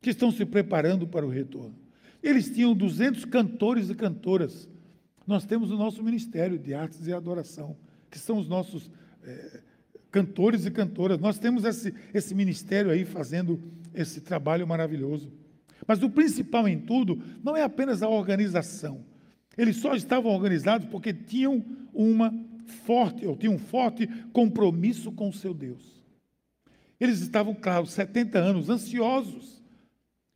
que 0.00 0.10
estão 0.10 0.30
se 0.30 0.44
preparando 0.44 1.06
para 1.06 1.26
o 1.26 1.30
retorno. 1.30 1.74
Eles 2.22 2.50
tinham 2.50 2.74
200 2.74 3.24
cantores 3.26 3.90
e 3.90 3.94
cantoras. 3.94 4.68
Nós 5.26 5.44
temos 5.44 5.70
o 5.70 5.76
nosso 5.76 6.02
Ministério 6.02 6.58
de 6.58 6.74
Artes 6.74 7.06
e 7.06 7.12
Adoração, 7.12 7.76
que 8.10 8.18
são 8.18 8.38
os 8.38 8.48
nossos 8.48 8.90
é, 9.22 9.60
cantores 10.10 10.66
e 10.66 10.70
cantoras. 10.70 11.18
Nós 11.18 11.38
temos 11.38 11.64
esse, 11.64 11.94
esse 12.12 12.34
ministério 12.34 12.90
aí 12.90 13.04
fazendo 13.04 13.62
esse 13.94 14.20
trabalho 14.20 14.66
maravilhoso. 14.66 15.32
Mas 15.86 16.02
o 16.02 16.10
principal 16.10 16.66
em 16.66 16.80
tudo 16.80 17.22
não 17.42 17.56
é 17.56 17.62
apenas 17.62 18.02
a 18.02 18.08
organização. 18.08 19.04
Eles 19.58 19.76
só 19.76 19.96
estavam 19.96 20.32
organizados 20.32 20.86
porque 20.86 21.12
tinham 21.12 21.64
uma 21.92 22.32
forte, 22.86 23.26
ou 23.26 23.36
tinham 23.36 23.54
um 23.54 23.58
forte 23.58 24.06
compromisso 24.32 25.10
com 25.10 25.28
o 25.28 25.32
seu 25.32 25.52
Deus. 25.52 26.00
Eles 27.00 27.20
estavam, 27.20 27.54
claro, 27.54 27.84
70 27.84 28.38
anos, 28.38 28.70
ansiosos. 28.70 29.60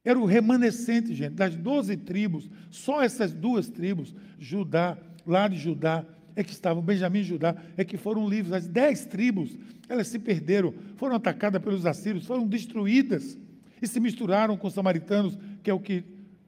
Era 0.05 0.19
o 0.19 0.25
remanescente, 0.25 1.15
gente, 1.15 1.35
das 1.35 1.55
12 1.55 1.97
tribos, 1.99 2.51
só 2.69 3.03
essas 3.03 3.33
duas 3.33 3.69
tribos, 3.69 4.13
Judá, 4.39 4.99
lá 5.25 5.47
de 5.47 5.57
Judá, 5.57 6.05
é 6.35 6.43
que 6.43 6.51
estavam, 6.51 6.83
Benjamim 6.83 7.21
e 7.21 7.25
Judá, 7.25 7.55
é 7.77 7.85
que 7.85 7.97
foram 7.97 8.29
livres. 8.29 8.53
As 8.53 8.67
dez 8.67 9.07
tribos, 9.07 9.57
elas 9.89 10.09
se 10.09 10.19
perderam, 10.19 10.75
foram 10.97 11.15
atacadas 11.15 11.63
pelos 11.63 11.87
assírios, 11.87 12.27
foram 12.27 12.47
destruídas 12.47 13.39
e 13.81 13.87
se 13.87 14.01
misturaram 14.01 14.57
com 14.57 14.67
os 14.67 14.75
samaritanos, 14.75 15.39
que 15.63 15.71
é 15.71 15.75
o 15.75 15.79
que 15.79 16.05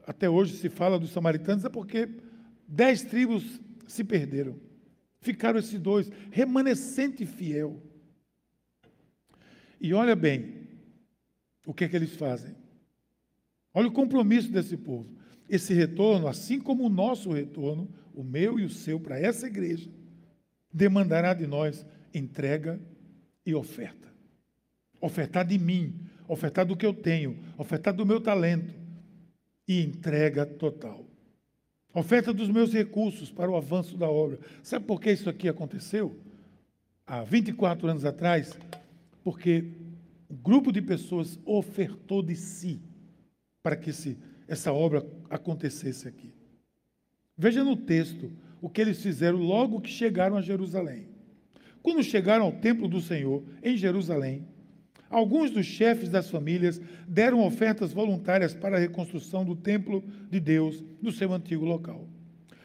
até 0.07 0.29
hoje 0.29 0.57
se 0.57 0.69
fala 0.69 0.99
dos 0.99 1.11
samaritanos, 1.11 1.65
é 1.65 1.69
porque 1.69 2.09
dez 2.67 3.03
tribos 3.03 3.61
se 3.87 4.05
perderam. 4.05 4.59
Ficaram 5.21 5.59
esses 5.59 5.79
dois, 5.81 6.11
remanescente 6.31 7.25
fiel. 7.25 7.83
E 9.81 9.93
olha 9.95 10.15
bem, 10.15 10.69
o 11.67 11.73
que 11.73 11.85
é 11.85 11.89
que 11.89 11.97
eles 11.97 12.15
fazem? 12.15 12.55
Olha 13.73 13.89
o 13.89 13.93
compromisso 13.93 14.51
desse 14.51 14.77
povo. 14.77 15.15
Esse 15.49 15.75
retorno, 15.75 16.29
assim 16.29 16.61
como 16.61 16.85
o 16.85 16.89
nosso 16.89 17.33
retorno, 17.33 17.89
o 18.15 18.23
meu 18.23 18.59
e 18.59 18.65
o 18.65 18.71
seu, 18.71 19.01
para 19.01 19.19
essa 19.19 19.47
igreja, 19.47 19.91
demandará 20.73 21.35
de 21.35 21.47
nós 21.47 21.85
entrega 22.13 22.81
e 23.45 23.55
oferta. 23.55 24.09
Ofertar 25.01 25.47
de 25.47 25.59
mim, 25.59 26.01
ofertar 26.27 26.65
do 26.65 26.77
que 26.77 26.87
eu 26.87 26.95
tenho, 26.95 27.39
ofertar 27.59 27.93
do 27.93 28.07
meu 28.07 28.21
talento 28.21 28.75
e 29.67 29.83
entrega 29.83 30.47
total. 30.47 31.05
Oferta 31.95 32.33
dos 32.33 32.49
meus 32.49 32.73
recursos 32.73 33.31
para 33.31 33.49
o 33.49 33.57
avanço 33.57 33.97
da 33.97 34.11
obra. 34.11 34.41
Sabe 34.65 34.85
por 34.85 35.01
que 35.01 35.13
isso 35.13 35.31
aqui 35.31 35.49
aconteceu? 35.49 36.19
Há 37.07 37.23
24 37.23 37.87
anos 37.87 38.05
atrás, 38.05 38.59
porque 39.23 39.65
um 40.29 40.35
grupo 40.35 40.73
de 40.73 40.83
pessoas 40.83 41.39
ofertou 41.45 42.21
de 42.21 42.35
si 42.35 42.83
para 43.63 43.77
que 43.77 43.91
esse, 43.91 44.19
essa 44.49 44.73
obra 44.73 45.07
acontecesse 45.31 46.09
aqui. 46.09 46.35
Veja 47.39 47.63
no 47.63 47.77
texto 47.77 48.33
o 48.61 48.69
que 48.69 48.81
eles 48.81 49.01
fizeram 49.01 49.39
logo 49.39 49.81
que 49.81 49.91
chegaram 49.91 50.37
a 50.37 50.43
Jerusalém. 50.43 51.07
Quando 51.81 52.03
chegaram 52.03 52.47
ao 52.47 52.53
templo 52.53 52.89
do 52.89 53.01
Senhor, 53.01 53.45
em 53.63 53.77
Jerusalém, 53.77 54.49
alguns 55.15 55.51
dos 55.51 55.65
chefes 55.65 56.09
das 56.09 56.29
famílias 56.29 56.81
deram 57.07 57.45
ofertas 57.45 57.93
voluntárias 57.93 58.53
para 58.53 58.77
a 58.77 58.81
reconstrução 58.81 59.45
do 59.45 59.55
templo 59.55 60.03
de 60.31 60.41
Deus 60.41 60.83
no 61.01 61.13
seu 61.13 61.33
antigo 61.33 61.65
local. 61.65 62.09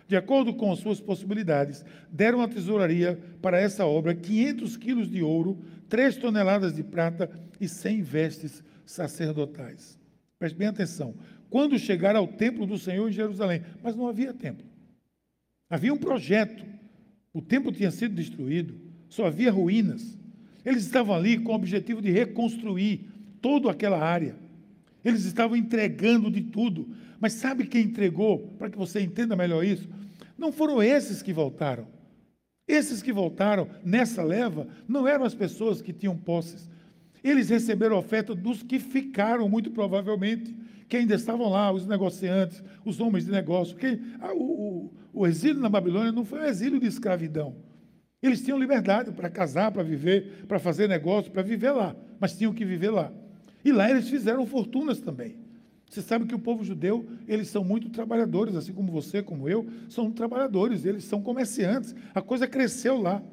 De 0.08 0.16
acordo 0.16 0.54
com 0.56 0.72
as 0.72 0.80
suas 0.80 1.00
possibilidades, 1.00 1.86
deram 2.12 2.42
à 2.42 2.48
tesouraria 2.48 3.20
para 3.42 3.60
essa 3.60 3.86
obra 3.86 4.16
500 4.16 4.78
quilos 4.78 5.10
de 5.12 5.22
ouro, 5.22 5.60
3 5.88 6.18
toneladas 6.18 6.74
de 6.74 6.84
prata 6.84 7.30
e 7.62 7.68
100 7.68 8.02
vestes 8.02 8.64
sacerdotais. 8.86 10.00
Preste 10.40 10.58
bem 10.58 10.68
atenção 10.68 11.14
quando 11.50 11.78
chegar 11.78 12.16
ao 12.16 12.28
templo 12.28 12.66
do 12.66 12.78
Senhor 12.78 13.08
em 13.08 13.14
Jerusalém. 13.14 13.62
Mas 13.84 13.96
não 13.96 14.08
havia 14.08 14.34
templo. 14.34 14.66
Havia 15.70 15.94
um 15.94 15.98
projeto. 15.98 16.66
O 17.32 17.42
templo 17.42 17.72
tinha 17.72 17.92
sido 17.92 18.16
destruído, 18.16 18.80
só 19.08 19.28
havia 19.28 19.52
ruínas. 19.52 20.18
Eles 20.66 20.84
estavam 20.86 21.16
ali 21.16 21.38
com 21.38 21.52
o 21.52 21.56
objetivo 21.56 22.02
de 22.02 22.12
reconstruir 22.12 23.06
toda 23.42 23.72
aquela 23.72 24.00
área. 24.00 24.36
Eles 25.04 25.26
estavam 25.26 25.56
entregando 25.56 26.30
de 26.30 26.42
tudo. 26.42 26.90
Mas 27.20 27.34
sabe 27.34 27.66
quem 27.66 27.86
entregou? 27.86 28.40
Para 28.58 28.70
que 28.70 28.78
você 28.78 29.02
entenda 29.02 29.36
melhor 29.36 29.64
isso. 29.64 29.88
Não 30.38 30.52
foram 30.52 30.82
esses 30.82 31.22
que 31.22 31.34
voltaram. 31.34 31.88
Esses 32.68 33.02
que 33.02 33.12
voltaram 33.12 33.68
nessa 33.84 34.24
leva 34.24 34.68
não 34.88 35.08
eram 35.08 35.26
as 35.26 35.34
pessoas 35.34 35.82
que 35.82 35.92
tinham 35.92 36.16
posses. 36.16 36.70
Eles 37.24 37.50
receberam 37.50 37.98
oferta 37.98 38.34
dos 38.36 38.64
que 38.64 38.80
ficaram, 38.80 39.50
muito 39.50 39.72
provavelmente 39.72 40.56
que 40.88 40.98
ainda 40.98 41.14
estavam 41.14 41.50
lá, 41.50 41.72
os 41.72 41.86
negociantes, 41.86 42.64
os 42.84 43.00
homens 43.00 43.26
de 43.26 43.32
negócio. 43.32 43.78
O, 44.36 44.44
o, 44.44 44.94
o 45.14 45.28
exílio 45.28 45.62
na 45.62 45.70
Babilônia 45.70 46.12
não 46.12 46.26
foi 46.26 46.40
um 46.40 46.46
exílio 46.46 46.80
de 46.80 46.88
escravidão. 46.88 47.56
Eles 48.22 48.42
tinham 48.42 48.60
liberdade 48.60 49.12
para 49.12 49.30
casar, 49.30 49.72
para 49.72 49.84
viver, 49.84 50.46
para 50.48 50.60
fazer 50.60 50.90
negócio, 50.90 51.32
para 51.32 51.42
viver 51.42 51.72
lá, 51.72 51.96
mas 52.20 52.38
tinham 52.38 52.54
que 52.54 52.66
viver 52.66 52.90
lá. 52.90 53.12
E 53.64 53.72
lá 53.72 53.90
eles 53.90 54.10
fizeram 54.10 54.46
fortunas 54.46 55.00
também. 55.00 55.38
Você 55.90 56.02
sabe 56.02 56.26
que 56.26 56.36
o 56.36 56.40
povo 56.40 56.64
judeu, 56.64 57.08
eles 57.28 57.48
são 57.48 57.64
muito 57.64 57.90
trabalhadores, 57.90 58.56
assim 58.56 58.74
como 58.74 58.92
você, 58.92 59.24
como 59.24 59.50
eu, 59.50 59.68
são 59.90 60.12
trabalhadores, 60.12 60.86
eles 60.86 61.04
são 61.04 61.22
comerciantes. 61.22 61.96
A 62.14 62.22
coisa 62.22 62.48
cresceu 62.48 63.02
lá. 63.02 63.24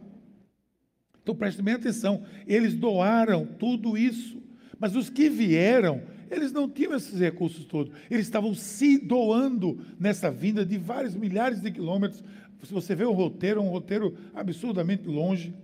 Então 1.23 1.35
preste 1.35 1.61
bem 1.61 1.75
atenção, 1.75 2.23
eles 2.47 2.75
doaram 2.75 3.45
tudo 3.45 3.99
isso. 3.99 4.41
Mas 4.79 4.95
os 4.95 5.11
que 5.11 5.29
vieram, 5.29 6.03
eles 6.31 6.53
não 6.53 6.69
tinham 6.69 6.95
esses 6.95 7.19
recursos 7.19 7.65
todos. 7.67 7.93
Eles 8.11 8.27
estavam 8.27 8.55
se 8.55 8.99
doando 8.99 9.79
nessa 9.99 10.31
vinda 10.31 10.65
de 10.65 10.79
vários 10.79 11.15
milhares 11.15 11.61
de 11.61 11.71
quilômetros. 11.71 12.23
Se 12.63 12.73
você 12.73 12.95
vê 12.95 13.05
o 13.05 13.13
roteiro, 13.13 13.61
é 13.61 13.63
um 13.63 13.69
roteiro 13.69 14.17
absurdamente 14.35 15.07
longe. 15.07 15.55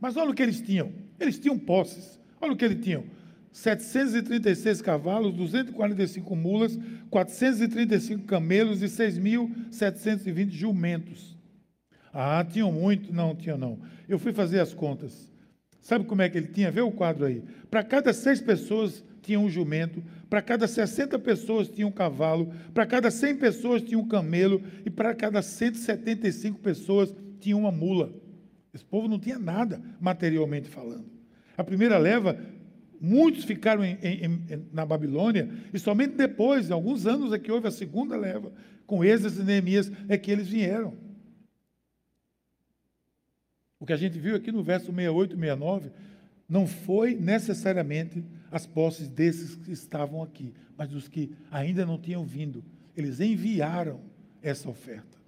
Mas 0.00 0.16
olha 0.16 0.30
o 0.30 0.34
que 0.34 0.42
eles 0.42 0.60
tinham. 0.60 0.92
Eles 1.18 1.38
tinham 1.38 1.58
posses. 1.58 2.20
Olha 2.40 2.52
o 2.52 2.56
que 2.56 2.64
eles 2.64 2.82
tinham. 2.82 3.04
736 3.52 4.82
cavalos, 4.82 5.32
245 5.34 6.36
mulas, 6.36 6.78
435 7.08 8.24
camelos 8.24 8.82
e 8.82 8.86
6.720 8.86 10.50
jumentos. 10.50 11.36
Ah, 12.12 12.44
tinham 12.44 12.70
muito? 12.70 13.12
Não, 13.12 13.34
tinha 13.34 13.56
não. 13.56 13.78
Eu 14.08 14.18
fui 14.18 14.32
fazer 14.32 14.60
as 14.60 14.74
contas. 14.74 15.32
Sabe 15.80 16.04
como 16.04 16.20
é 16.20 16.28
que 16.28 16.36
ele 16.36 16.48
tinha? 16.48 16.70
Vê 16.70 16.80
o 16.80 16.90
quadro 16.90 17.24
aí. 17.24 17.42
Para 17.70 17.82
cada 17.82 18.12
seis 18.12 18.40
pessoas, 18.40 19.04
tinha 19.26 19.40
um 19.40 19.50
jumento, 19.50 20.02
para 20.30 20.40
cada 20.40 20.68
60 20.68 21.18
pessoas 21.18 21.68
tinha 21.68 21.86
um 21.86 21.90
cavalo, 21.90 22.52
para 22.72 22.86
cada 22.86 23.10
100 23.10 23.36
pessoas 23.36 23.82
tinha 23.82 23.98
um 23.98 24.06
camelo 24.06 24.62
e 24.84 24.90
para 24.90 25.12
cada 25.14 25.42
175 25.42 26.60
pessoas 26.60 27.12
tinha 27.40 27.56
uma 27.56 27.72
mula. 27.72 28.14
Esse 28.72 28.84
povo 28.84 29.08
não 29.08 29.18
tinha 29.18 29.38
nada 29.38 29.82
materialmente 30.00 30.68
falando. 30.68 31.10
A 31.56 31.64
primeira 31.64 31.98
leva, 31.98 32.38
muitos 33.00 33.44
ficaram 33.44 33.84
em, 33.84 33.98
em, 34.00 34.68
na 34.72 34.86
Babilônia 34.86 35.50
e 35.74 35.78
somente 35.78 36.14
depois, 36.14 36.70
alguns 36.70 37.04
anos, 37.04 37.32
é 37.32 37.38
que 37.38 37.50
houve 37.50 37.66
a 37.66 37.72
segunda 37.72 38.16
leva, 38.16 38.52
com 38.86 39.04
Esdras 39.04 39.38
e 39.38 39.42
Neemias, 39.42 39.90
é 40.08 40.16
que 40.16 40.30
eles 40.30 40.46
vieram. 40.46 40.94
O 43.80 43.84
que 43.84 43.92
a 43.92 43.96
gente 43.96 44.18
viu 44.20 44.36
aqui 44.36 44.52
no 44.52 44.62
verso 44.62 44.86
68 44.86 45.34
e 45.34 45.38
69 45.40 45.90
não 46.48 46.64
foi 46.66 47.14
necessariamente 47.14 48.24
as 48.50 48.66
posses 48.66 49.08
desses 49.08 49.56
que 49.56 49.72
estavam 49.72 50.22
aqui, 50.22 50.52
mas 50.76 50.88
dos 50.88 51.08
que 51.08 51.32
ainda 51.50 51.84
não 51.84 51.98
tinham 51.98 52.24
vindo. 52.24 52.64
Eles 52.96 53.20
enviaram 53.20 54.00
essa 54.42 54.68
oferta. 54.68 55.18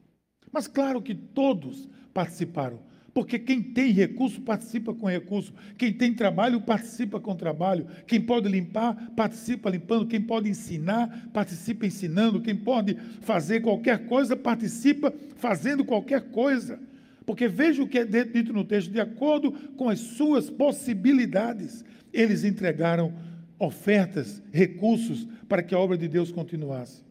Mas 0.52 0.66
claro 0.66 1.02
que 1.02 1.14
todos 1.14 1.88
participaram, 2.14 2.80
porque 3.12 3.38
quem 3.38 3.62
tem 3.62 3.90
recurso 3.90 4.40
participa 4.40 4.94
com 4.94 5.06
recurso, 5.06 5.52
quem 5.76 5.92
tem 5.92 6.14
trabalho 6.14 6.60
participa 6.60 7.18
com 7.18 7.34
trabalho, 7.34 7.86
quem 8.06 8.20
pode 8.20 8.48
limpar 8.48 9.10
participa 9.16 9.70
limpando, 9.70 10.06
quem 10.06 10.20
pode 10.20 10.48
ensinar 10.48 11.28
participa 11.32 11.86
ensinando, 11.86 12.40
quem 12.40 12.56
pode 12.56 12.94
fazer 13.22 13.60
qualquer 13.60 14.06
coisa 14.06 14.36
participa 14.36 15.12
fazendo 15.36 15.84
qualquer 15.84 16.30
coisa. 16.30 16.80
Porque 17.26 17.46
veja 17.46 17.82
o 17.82 17.88
que 17.88 17.98
é 17.98 18.04
dito 18.06 18.52
no 18.52 18.64
texto, 18.64 18.90
de 18.90 19.00
acordo 19.00 19.52
com 19.76 19.88
as 19.88 19.98
suas 19.98 20.48
possibilidades, 20.48 21.84
eles 22.12 22.44
entregaram 22.44 23.12
ofertas, 23.58 24.42
recursos 24.52 25.26
para 25.48 25.62
que 25.62 25.74
a 25.74 25.78
obra 25.78 25.96
de 25.98 26.08
Deus 26.08 26.30
continuasse. 26.30 27.02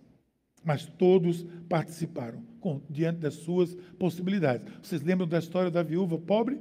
Mas 0.63 0.85
todos 0.85 1.45
participaram 1.69 2.41
com, 2.59 2.81
diante 2.89 3.19
das 3.19 3.35
suas 3.35 3.75
possibilidades. 3.97 4.71
Vocês 4.81 5.01
lembram 5.01 5.27
da 5.27 5.39
história 5.39 5.71
da 5.71 5.83
viúva 5.83 6.17
pobre? 6.17 6.59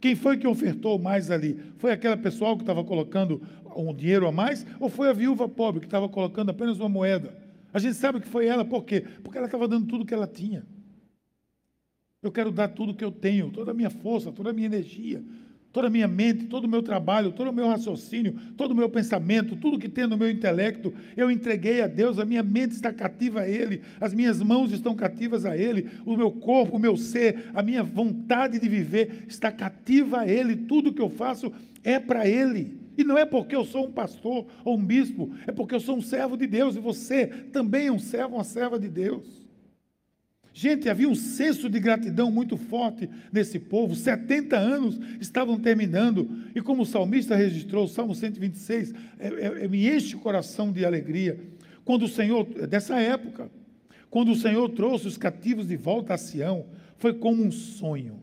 Quem 0.00 0.14
foi 0.14 0.38
que 0.38 0.46
ofertou 0.46 0.98
mais 0.98 1.30
ali? 1.30 1.60
Foi 1.76 1.92
aquela 1.92 2.16
pessoal 2.16 2.56
que 2.56 2.62
estava 2.62 2.82
colocando 2.82 3.42
um 3.76 3.94
dinheiro 3.94 4.26
a 4.26 4.32
mais, 4.32 4.66
ou 4.78 4.88
foi 4.88 5.08
a 5.08 5.12
viúva 5.12 5.48
pobre 5.48 5.80
que 5.80 5.86
estava 5.86 6.08
colocando 6.08 6.50
apenas 6.50 6.78
uma 6.78 6.88
moeda? 6.88 7.36
A 7.72 7.78
gente 7.78 7.94
sabe 7.94 8.20
que 8.20 8.26
foi 8.26 8.46
ela, 8.46 8.64
por 8.64 8.84
quê? 8.84 9.04
Porque 9.22 9.38
ela 9.38 9.46
estava 9.46 9.68
dando 9.68 9.86
tudo 9.86 10.04
que 10.04 10.14
ela 10.14 10.26
tinha. 10.26 10.66
Eu 12.22 12.32
quero 12.32 12.50
dar 12.50 12.68
tudo 12.68 12.94
que 12.94 13.04
eu 13.04 13.12
tenho, 13.12 13.50
toda 13.50 13.70
a 13.70 13.74
minha 13.74 13.90
força, 13.90 14.32
toda 14.32 14.50
a 14.50 14.52
minha 14.52 14.66
energia, 14.66 15.22
toda 15.72 15.86
a 15.86 15.90
minha 15.90 16.08
mente, 16.08 16.46
todo 16.46 16.64
o 16.64 16.68
meu 16.68 16.82
trabalho, 16.82 17.32
todo 17.32 17.48
o 17.48 17.52
meu 17.52 17.68
raciocínio, 17.68 18.34
todo 18.56 18.72
o 18.72 18.74
meu 18.74 18.88
pensamento, 18.88 19.56
tudo 19.56 19.78
que 19.78 19.88
tem 19.88 20.06
no 20.06 20.16
meu 20.16 20.30
intelecto, 20.30 20.92
eu 21.16 21.30
entreguei 21.30 21.80
a 21.80 21.86
Deus, 21.86 22.18
a 22.18 22.24
minha 22.24 22.42
mente 22.42 22.72
está 22.72 22.92
cativa 22.92 23.42
a 23.42 23.48
Ele, 23.48 23.82
as 24.00 24.12
minhas 24.12 24.42
mãos 24.42 24.72
estão 24.72 24.94
cativas 24.94 25.44
a 25.44 25.56
Ele, 25.56 25.88
o 26.04 26.16
meu 26.16 26.30
corpo, 26.30 26.76
o 26.76 26.80
meu 26.80 26.96
ser, 26.96 27.50
a 27.54 27.62
minha 27.62 27.82
vontade 27.82 28.58
de 28.58 28.68
viver 28.68 29.24
está 29.28 29.52
cativa 29.52 30.20
a 30.20 30.28
Ele, 30.28 30.56
tudo 30.56 30.92
que 30.92 31.02
eu 31.02 31.10
faço 31.10 31.52
é 31.84 31.98
para 31.98 32.26
Ele. 32.26 32.78
E 32.98 33.04
não 33.04 33.16
é 33.16 33.24
porque 33.24 33.54
eu 33.54 33.64
sou 33.64 33.86
um 33.86 33.92
pastor 33.92 34.46
ou 34.64 34.76
um 34.76 34.84
bispo, 34.84 35.30
é 35.46 35.52
porque 35.52 35.74
eu 35.74 35.80
sou 35.80 35.96
um 35.96 36.02
servo 36.02 36.36
de 36.36 36.46
Deus 36.46 36.76
e 36.76 36.80
você 36.80 37.26
também 37.26 37.86
é 37.86 37.92
um 37.92 37.98
servo, 37.98 38.34
uma 38.34 38.44
serva 38.44 38.78
de 38.78 38.88
Deus. 38.88 39.39
Gente, 40.52 40.88
havia 40.88 41.08
um 41.08 41.14
senso 41.14 41.70
de 41.70 41.78
gratidão 41.78 42.30
muito 42.30 42.56
forte 42.56 43.08
nesse 43.32 43.58
povo. 43.58 43.94
70 43.94 44.56
anos 44.56 44.98
estavam 45.20 45.58
terminando. 45.58 46.28
E 46.54 46.60
como 46.60 46.82
o 46.82 46.86
salmista 46.86 47.36
registrou, 47.36 47.84
o 47.84 47.88
Salmo 47.88 48.14
126, 48.14 48.92
é, 49.18 49.28
é, 49.28 49.64
é, 49.64 49.68
me 49.68 49.88
enche 49.88 50.16
o 50.16 50.20
coração 50.20 50.72
de 50.72 50.84
alegria. 50.84 51.38
Quando 51.84 52.04
o 52.04 52.08
Senhor, 52.08 52.44
dessa 52.66 53.00
época, 53.00 53.50
quando 54.10 54.32
o 54.32 54.36
Senhor 54.36 54.68
trouxe 54.70 55.06
os 55.06 55.16
cativos 55.16 55.68
de 55.68 55.76
volta 55.76 56.14
a 56.14 56.18
Sião, 56.18 56.66
foi 56.98 57.14
como 57.14 57.42
um 57.44 57.52
sonho. 57.52 58.20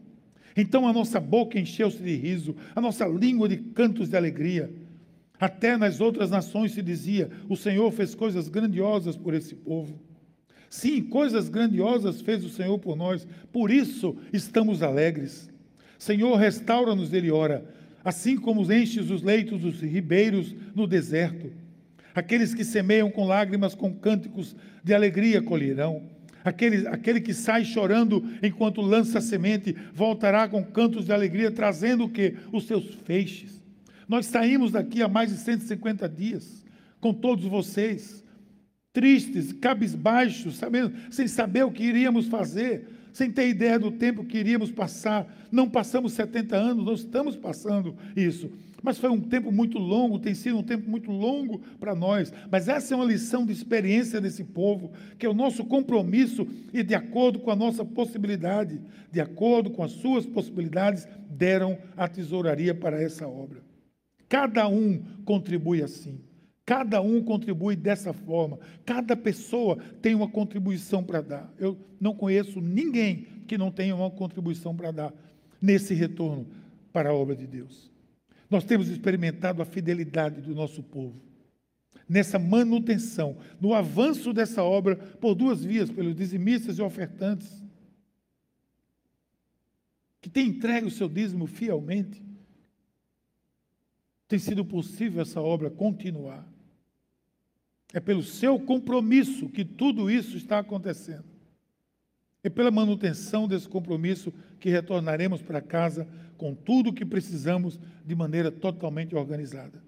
Então 0.55 0.87
a 0.87 0.93
nossa 0.93 1.19
boca 1.19 1.57
encheu-se 1.57 2.01
de 2.01 2.15
riso, 2.15 2.55
a 2.75 2.81
nossa 2.81 3.07
língua 3.07 3.47
de 3.47 3.57
cantos 3.57 4.09
de 4.09 4.17
alegria. 4.17 4.69
Até 5.39 5.77
nas 5.77 6.01
outras 6.01 6.29
nações 6.29 6.73
se 6.73 6.81
dizia: 6.81 7.29
o 7.47 7.55
Senhor 7.55 7.91
fez 7.91 8.13
coisas 8.15 8.49
grandiosas 8.49 9.15
por 9.15 9.33
esse 9.33 9.55
povo. 9.55 10.06
Sim, 10.69 11.01
coisas 11.03 11.49
grandiosas 11.49 12.21
fez 12.21 12.43
o 12.43 12.49
Senhor 12.49 12.77
por 12.79 12.95
nós, 12.95 13.27
por 13.51 13.71
isso 13.71 14.17
estamos 14.33 14.83
alegres. 14.83 15.49
Senhor, 15.97 16.35
restaura-nos, 16.35 17.13
ele 17.13 17.31
ora, 17.31 17.65
assim 18.03 18.37
como 18.37 18.71
enches 18.71 19.09
os 19.09 19.23
leitos 19.23 19.61
dos 19.61 19.81
ribeiros 19.81 20.53
no 20.75 20.85
deserto. 20.85 21.51
Aqueles 22.13 22.53
que 22.53 22.63
semeiam 22.63 23.09
com 23.09 23.25
lágrimas, 23.25 23.75
com 23.75 23.93
cânticos 23.93 24.55
de 24.83 24.93
alegria 24.93 25.41
colherão. 25.41 26.03
Aquele, 26.43 26.87
aquele 26.87 27.19
que 27.19 27.33
sai 27.33 27.65
chorando 27.65 28.23
enquanto 28.41 28.81
lança 28.81 29.19
semente, 29.19 29.75
voltará 29.93 30.47
com 30.47 30.63
cantos 30.63 31.05
de 31.05 31.11
alegria, 31.11 31.51
trazendo 31.51 32.05
o 32.05 32.09
que? 32.09 32.35
Os 32.51 32.65
seus 32.65 32.95
feixes. 33.05 33.61
Nós 34.07 34.25
saímos 34.25 34.71
daqui 34.71 35.01
há 35.01 35.07
mais 35.07 35.29
de 35.29 35.37
150 35.37 36.07
dias, 36.07 36.65
com 37.01 37.13
todos 37.13 37.45
vocês 37.45 38.23
tristes, 38.97 39.53
cabisbaixos, 39.53 40.55
sabendo, 40.55 40.91
sem 41.11 41.27
saber 41.27 41.63
o 41.63 41.71
que 41.71 41.83
iríamos 41.83 42.25
fazer, 42.25 42.87
sem 43.13 43.29
ter 43.29 43.47
ideia 43.47 43.77
do 43.77 43.91
tempo 43.91 44.25
que 44.25 44.39
iríamos 44.39 44.71
passar. 44.71 45.31
Não 45.51 45.69
passamos 45.69 46.13
70 46.13 46.57
anos, 46.57 46.83
não 46.83 46.93
estamos 46.95 47.35
passando 47.35 47.95
isso. 48.15 48.49
Mas 48.81 48.97
foi 48.97 49.11
um 49.11 49.21
tempo 49.21 49.51
muito 49.51 49.77
longo, 49.77 50.17
tem 50.17 50.33
sido 50.33 50.57
um 50.57 50.63
tempo 50.63 50.89
muito 50.89 51.11
longo 51.11 51.59
para 51.79 51.93
nós. 51.93 52.33
Mas 52.51 52.67
essa 52.67 52.95
é 52.95 52.97
uma 52.97 53.05
lição 53.05 53.45
de 53.45 53.53
experiência 53.53 54.19
desse 54.19 54.43
povo, 54.43 54.91
que 55.19 55.27
é 55.27 55.29
o 55.29 55.33
nosso 55.33 55.63
compromisso 55.63 56.47
e 56.73 56.81
de 56.81 56.95
acordo 56.95 57.37
com 57.37 57.51
a 57.51 57.55
nossa 57.55 57.85
possibilidade, 57.85 58.81
de 59.11 59.21
acordo 59.21 59.69
com 59.69 59.83
as 59.83 59.91
suas 59.91 60.25
possibilidades, 60.25 61.07
deram 61.29 61.77
a 61.95 62.07
tesouraria 62.07 62.73
para 62.73 62.99
essa 62.99 63.27
obra. 63.27 63.61
Cada 64.27 64.67
um 64.67 65.03
contribui 65.23 65.83
assim. 65.83 66.17
Cada 66.67 66.99
um 66.99 67.23
contribui 67.23 67.77
dessa 67.77 68.11
forma. 68.11 68.59
Cada 68.85 69.15
pessoa 69.15 69.77
tem 70.01 70.13
uma 70.13 70.27
contribuição 70.27 71.01
para 71.01 71.21
dar. 71.21 71.53
Eu 71.57 71.77
não 71.97 72.13
conheço 72.13 72.59
ninguém 72.59 73.25
que 73.47 73.57
não 73.57 73.71
tenha 73.71 73.95
uma 73.95 74.11
contribuição 74.11 74.75
para 74.75 74.91
dar 74.91 75.13
nesse 75.61 75.93
retorno 75.93 76.45
para 76.91 77.11
a 77.11 77.13
obra 77.13 77.37
de 77.37 77.47
Deus. 77.47 77.89
Nós 78.49 78.65
temos 78.65 78.89
experimentado 78.89 79.61
a 79.61 79.65
fidelidade 79.65 80.41
do 80.41 80.53
nosso 80.53 80.83
povo 80.83 81.21
nessa 82.09 82.37
manutenção, 82.37 83.37
no 83.61 83.73
avanço 83.73 84.33
dessa 84.33 84.61
obra 84.61 84.97
por 84.97 85.35
duas 85.35 85.63
vias, 85.63 85.89
pelos 85.89 86.15
dizimistas 86.15 86.79
e 86.79 86.81
ofertantes, 86.81 87.63
que 90.19 90.29
têm 90.29 90.47
entregue 90.47 90.87
o 90.87 90.91
seu 90.91 91.07
dízimo 91.07 91.47
fielmente. 91.47 92.21
Tem 94.27 94.37
sido 94.37 94.65
possível 94.65 95.21
essa 95.21 95.41
obra 95.41 95.69
continuar. 95.69 96.56
É 97.93 97.99
pelo 97.99 98.23
seu 98.23 98.59
compromisso 98.59 99.47
que 99.49 99.63
tudo 99.63 100.09
isso 100.11 100.37
está 100.37 100.59
acontecendo. 100.59 101.25
É 102.43 102.49
pela 102.49 102.71
manutenção 102.71 103.47
desse 103.47 103.67
compromisso 103.67 104.33
que 104.59 104.69
retornaremos 104.69 105.41
para 105.41 105.61
casa 105.61 106.07
com 106.37 106.53
tudo 106.53 106.89
o 106.89 106.93
que 106.93 107.05
precisamos 107.05 107.79
de 108.05 108.15
maneira 108.15 108.51
totalmente 108.51 109.15
organizada. 109.15 109.81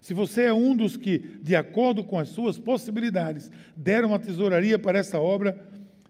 Se 0.00 0.14
você 0.14 0.42
é 0.42 0.52
um 0.52 0.74
dos 0.74 0.96
que, 0.96 1.18
de 1.42 1.54
acordo 1.54 2.02
com 2.02 2.18
as 2.18 2.28
suas 2.28 2.58
possibilidades, 2.58 3.50
deram 3.76 4.12
a 4.12 4.18
tesouraria 4.18 4.78
para 4.78 4.98
essa 4.98 5.20
obra, 5.20 5.64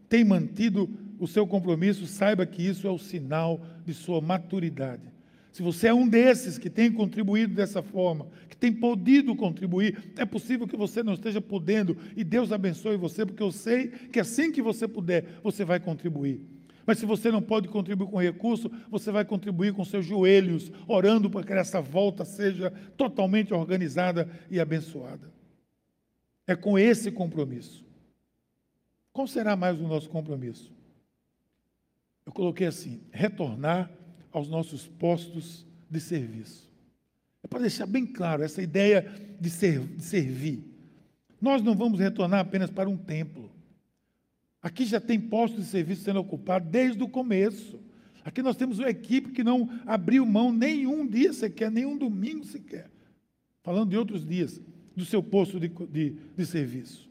tem 0.09 0.25
mantido 0.25 0.89
o 1.19 1.27
seu 1.27 1.47
compromisso, 1.47 2.07
saiba 2.07 2.47
que 2.47 2.67
isso 2.67 2.87
é 2.87 2.91
o 2.91 2.99
sinal 2.99 3.61
de 3.85 3.93
sua 3.93 4.21
maturidade. 4.21 5.12
Se 5.53 5.63
você 5.63 5.89
é 5.89 5.95
um 5.95 6.09
desses 6.09 6.57
que 6.57 6.71
tem 6.71 6.91
contribuído 6.91 7.55
dessa 7.55 7.83
forma, 7.83 8.27
que 8.49 8.57
tem 8.57 8.73
podido 8.73 9.37
contribuir, 9.37 10.15
é 10.17 10.25
possível 10.25 10.67
que 10.67 10.77
você 10.77 11.03
não 11.03 11.13
esteja 11.13 11.43
podendo, 11.43 11.95
e 12.17 12.25
Deus 12.25 12.51
abençoe 12.51 12.97
você, 12.97 13.27
porque 13.27 13.43
eu 13.43 13.53
sei 13.53 13.89
que 13.89 14.19
assim 14.19 14.51
que 14.51 14.63
você 14.63 14.89
puder, 14.89 15.39
você 15.43 15.63
vai 15.63 15.79
contribuir. 15.79 16.41
Mas 16.87 16.99
se 16.99 17.05
você 17.05 17.31
não 17.31 17.43
pode 17.43 17.69
contribuir 17.69 18.09
com 18.09 18.19
recurso, 18.19 18.71
você 18.91 19.13
vai 19.13 19.27
contribuir 19.27 19.75
com 19.75 19.85
seus 19.85 20.07
joelhos, 20.07 20.73
orando 20.89 21.29
para 21.29 21.45
que 21.45 21.53
essa 21.53 21.83
volta 21.83 22.25
seja 22.25 22.71
totalmente 22.97 23.53
organizada 23.53 24.29
e 24.51 24.59
abençoada. 24.59 25.31
É 26.47 26.57
com 26.57 26.79
esse 26.79 27.13
compromisso. 27.13 27.85
Qual 29.13 29.27
será 29.27 29.55
mais 29.55 29.79
o 29.79 29.87
nosso 29.87 30.09
compromisso? 30.09 30.73
Eu 32.25 32.33
coloquei 32.33 32.67
assim: 32.67 33.03
retornar 33.13 33.91
aos 34.33 34.49
nossos 34.49 34.87
postos 34.87 35.67
de 35.91 36.01
serviço. 36.01 36.71
É 37.43 37.47
para 37.47 37.61
deixar 37.61 37.87
bem 37.87 38.07
claro 38.07 38.43
essa 38.43 38.63
ideia 38.63 39.07
de, 39.39 39.51
ser, 39.51 39.81
de 39.81 40.03
servir. 40.03 40.65
Nós 41.41 41.63
não 41.63 41.75
vamos 41.75 41.99
retornar 41.99 42.41
apenas 42.41 42.71
para 42.71 42.89
um 42.89 42.97
templo. 42.97 43.51
Aqui 44.63 44.85
já 44.85 45.01
tem 45.01 45.21
postos 45.21 45.65
de 45.65 45.71
serviço 45.71 46.03
sendo 46.03 46.21
ocupados 46.21 46.71
desde 46.71 47.03
o 47.03 47.09
começo. 47.09 47.81
Aqui 48.25 48.43
nós 48.43 48.57
temos 48.57 48.79
uma 48.79 48.89
equipe 48.89 49.33
que 49.33 49.43
não 49.43 49.69
abriu 49.85 50.25
mão 50.25 50.53
nenhum 50.53 51.07
dia 51.07 51.33
sequer, 51.33 51.71
nenhum 51.71 51.99
domingo 51.99 52.45
sequer. 52.45 52.89
Falando 53.65 53.91
de 53.91 53.97
outros 53.97 54.25
dias, 54.25 54.61
do 54.95 55.05
seu 55.05 55.23
posto 55.23 55.59
de, 55.59 55.69
de, 55.69 56.17
de 56.37 56.47
serviço. 56.47 57.11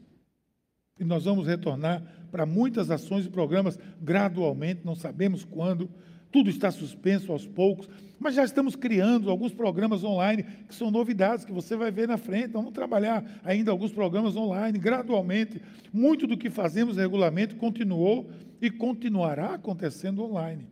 E 0.98 1.04
nós 1.04 1.24
vamos 1.24 1.46
retornar 1.46 2.02
para 2.30 2.46
muitas 2.46 2.90
ações 2.90 3.26
e 3.26 3.30
programas 3.30 3.78
gradualmente, 4.00 4.80
não 4.84 4.94
sabemos 4.94 5.44
quando, 5.44 5.90
tudo 6.32 6.48
está 6.48 6.70
suspenso 6.70 7.30
aos 7.30 7.46
poucos, 7.46 7.88
mas 8.18 8.34
já 8.34 8.44
estamos 8.44 8.74
criando 8.74 9.30
alguns 9.30 9.52
programas 9.52 10.02
online 10.02 10.44
que 10.66 10.74
são 10.74 10.90
novidades 10.90 11.44
que 11.44 11.52
você 11.52 11.76
vai 11.76 11.90
ver 11.90 12.08
na 12.08 12.16
frente. 12.16 12.48
Então, 12.48 12.62
vamos 12.62 12.74
trabalhar 12.74 13.24
ainda 13.44 13.70
alguns 13.70 13.92
programas 13.92 14.34
online 14.34 14.78
gradualmente. 14.78 15.60
Muito 15.92 16.26
do 16.26 16.36
que 16.36 16.48
fazemos 16.48 16.96
regularmente 16.96 17.54
continuou 17.54 18.30
e 18.60 18.70
continuará 18.70 19.54
acontecendo 19.54 20.22
online. 20.22 20.66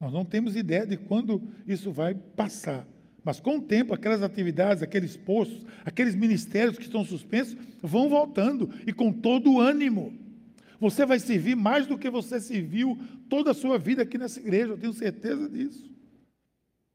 Nós 0.00 0.12
não 0.12 0.24
temos 0.24 0.56
ideia 0.56 0.84
de 0.84 0.96
quando 0.96 1.40
isso 1.66 1.92
vai 1.92 2.14
passar. 2.14 2.86
Mas 3.22 3.38
com 3.38 3.58
o 3.58 3.62
tempo, 3.62 3.94
aquelas 3.94 4.22
atividades, 4.22 4.82
aqueles 4.82 5.16
postos, 5.16 5.64
aqueles 5.84 6.14
ministérios 6.16 6.76
que 6.76 6.84
estão 6.84 7.04
suspensos 7.04 7.56
vão 7.80 8.08
voltando 8.08 8.68
e 8.84 8.92
com 8.92 9.12
todo 9.12 9.52
o 9.52 9.60
ânimo. 9.60 10.12
Você 10.82 11.06
vai 11.06 11.20
servir 11.20 11.54
mais 11.54 11.86
do 11.86 11.96
que 11.96 12.10
você 12.10 12.40
serviu 12.40 12.98
toda 13.28 13.52
a 13.52 13.54
sua 13.54 13.78
vida 13.78 14.02
aqui 14.02 14.18
nessa 14.18 14.40
igreja, 14.40 14.72
eu 14.72 14.76
tenho 14.76 14.92
certeza 14.92 15.48
disso. 15.48 15.88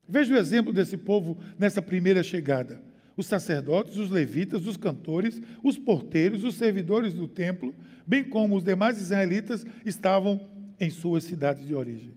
Veja 0.06 0.36
o 0.36 0.38
exemplo 0.38 0.74
desse 0.74 0.98
povo 0.98 1.38
nessa 1.58 1.82
primeira 1.82 2.22
chegada. 2.22 2.84
Os 3.16 3.28
sacerdotes, 3.28 3.96
os 3.96 4.12
levitas, 4.12 4.68
os 4.68 4.76
cantores, 4.76 5.42
os 5.64 5.78
porteiros, 5.78 6.44
os 6.44 6.56
servidores 6.56 7.14
do 7.14 7.30
templo, 7.30 7.74
bem 8.06 8.26
como 8.26 8.58
os 8.58 8.64
demais 8.66 9.00
israelitas, 9.00 9.66
estavam 9.86 10.50
em 10.78 10.90
suas 10.90 11.24
cidades 11.24 11.66
de 11.66 11.74
origem. 11.74 12.12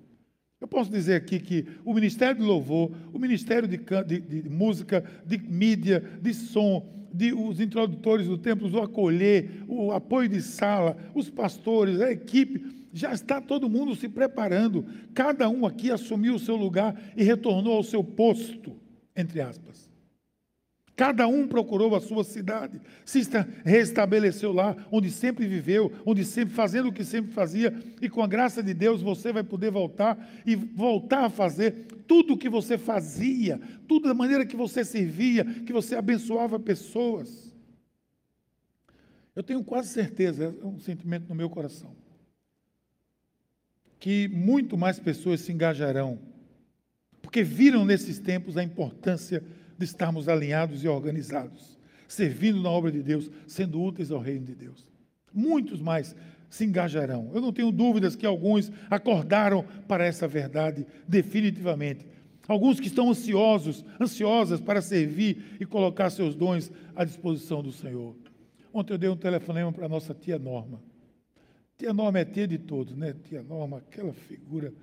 Eu 0.61 0.67
posso 0.67 0.91
dizer 0.91 1.15
aqui 1.15 1.39
que 1.39 1.67
o 1.85 1.95
Ministério 1.95 2.41
de 2.41 2.43
Louvor, 2.43 2.91
o 3.13 3.19
Ministério 3.19 3.69
de, 3.69 3.79
de, 3.79 4.43
de 4.43 4.51
Música, 4.51 5.05
de 5.25 5.39
Mídia, 5.39 6.03
de 6.21 6.35
Som, 6.35 7.00
de, 7.13 7.33
os 7.33 7.61
introdutores 7.61 8.27
do 8.27 8.39
templo, 8.39 8.71
o 8.71 8.83
acolher, 8.83 9.65
o 9.67 9.93
apoio 9.93 10.29
de 10.29 10.41
sala, 10.41 10.97
os 11.15 11.29
pastores, 11.29 12.01
a 12.01 12.11
equipe, 12.11 12.89
já 12.93 13.13
está 13.13 13.41
todo 13.41 13.69
mundo 13.69 13.95
se 13.95 14.09
preparando. 14.09 14.85
Cada 15.15 15.49
um 15.49 15.67
aqui 15.67 15.91
assumiu 15.91 16.35
o 16.35 16.39
seu 16.39 16.57
lugar 16.57 17.01
e 17.17 17.23
retornou 17.23 17.77
ao 17.77 17.83
seu 17.83 18.03
posto, 18.03 18.77
entre 19.17 19.41
aspas. 19.41 19.90
Cada 21.01 21.27
um 21.27 21.49
procurou 21.49 21.97
a 21.97 22.01
sua 22.03 22.23
cidade, 22.23 22.79
se 23.07 23.23
restabeleceu 23.65 24.53
lá, 24.53 24.77
onde 24.93 25.11
sempre 25.11 25.47
viveu, 25.47 25.91
onde 26.05 26.27
sempre 26.27 26.53
fazendo 26.53 26.91
o 26.91 26.93
que 26.93 27.07
sempre 27.07 27.33
fazia, 27.33 27.75
e 28.03 28.09
com 28.11 28.23
a 28.23 28.27
graça 28.27 28.63
de 28.63 28.75
Deus 28.75 29.01
você 29.01 29.33
vai 29.33 29.43
poder 29.43 29.71
voltar 29.71 30.31
e 30.45 30.55
voltar 30.55 31.25
a 31.25 31.31
fazer 31.31 31.87
tudo 32.07 32.35
o 32.35 32.37
que 32.37 32.51
você 32.51 32.77
fazia, 32.77 33.59
tudo 33.89 34.09
da 34.09 34.15
maneira 34.15 34.45
que 34.45 34.55
você 34.55 34.85
servia, 34.85 35.43
que 35.43 35.73
você 35.73 35.97
abençoava 35.97 36.61
pessoas. 36.61 37.51
Eu 39.35 39.43
tenho 39.43 39.65
quase 39.65 39.89
certeza, 39.89 40.55
é 40.63 40.67
um 40.67 40.79
sentimento 40.79 41.31
no 41.31 41.35
meu 41.35 41.49
coração, 41.49 41.97
que 43.99 44.29
muito 44.29 44.77
mais 44.77 45.01
pessoas 45.01 45.41
se 45.41 45.51
engajarão, 45.51 46.19
porque 47.23 47.43
viram 47.43 47.87
nesses 47.87 48.19
tempos 48.19 48.59
a 48.59 48.63
importância 48.63 49.41
de 49.41 49.60
estarmos 49.85 50.29
alinhados 50.29 50.85
e 50.85 50.89
organizados, 50.89 51.79
servindo 52.07 52.61
na 52.61 52.71
obra 52.71 52.91
de 52.91 53.03
Deus, 53.03 53.31
sendo 53.47 53.81
úteis 53.81 54.11
ao 54.11 54.21
reino 54.21 54.47
de 54.47 54.55
Deus. 54.55 54.87
Muitos 55.33 55.81
mais 55.81 56.15
se 56.49 56.65
engajarão. 56.65 57.31
Eu 57.33 57.41
não 57.41 57.53
tenho 57.53 57.71
dúvidas 57.71 58.17
que 58.17 58.27
alguns 58.27 58.73
acordaram 58.91 59.65
para 59.87 60.05
essa 60.05 60.27
verdade 60.27 60.87
definitivamente. 61.07 62.07
Alguns 62.49 62.81
que 62.81 62.89
estão 62.89 63.09
ansiosos, 63.09 63.85
ansiosas 64.01 64.61
para 64.61 64.83
servir 64.83 65.57
e 65.61 65.65
colocar 65.65 66.11
seus 66.11 66.35
dons 66.35 66.73
à 66.97 67.05
disposição 67.05 67.63
do 67.63 67.71
Senhor. 67.71 68.17
Ontem 68.73 68.93
eu 68.93 68.99
dei 68.99 69.09
um 69.09 69.17
telefonema 69.17 69.73
para 69.73 69.87
a 69.87 69.89
nossa 69.89 70.13
tia 70.13 70.39
Norma. 70.39 70.83
Tia 71.79 71.93
Norma 71.93 72.19
é 72.19 72.25
tia 72.25 72.49
de 72.49 72.59
todos, 72.59 72.97
né? 72.97 73.15
Tia 73.25 73.43
Norma, 73.43 73.79
aquela 73.79 74.13
figura 74.13 74.75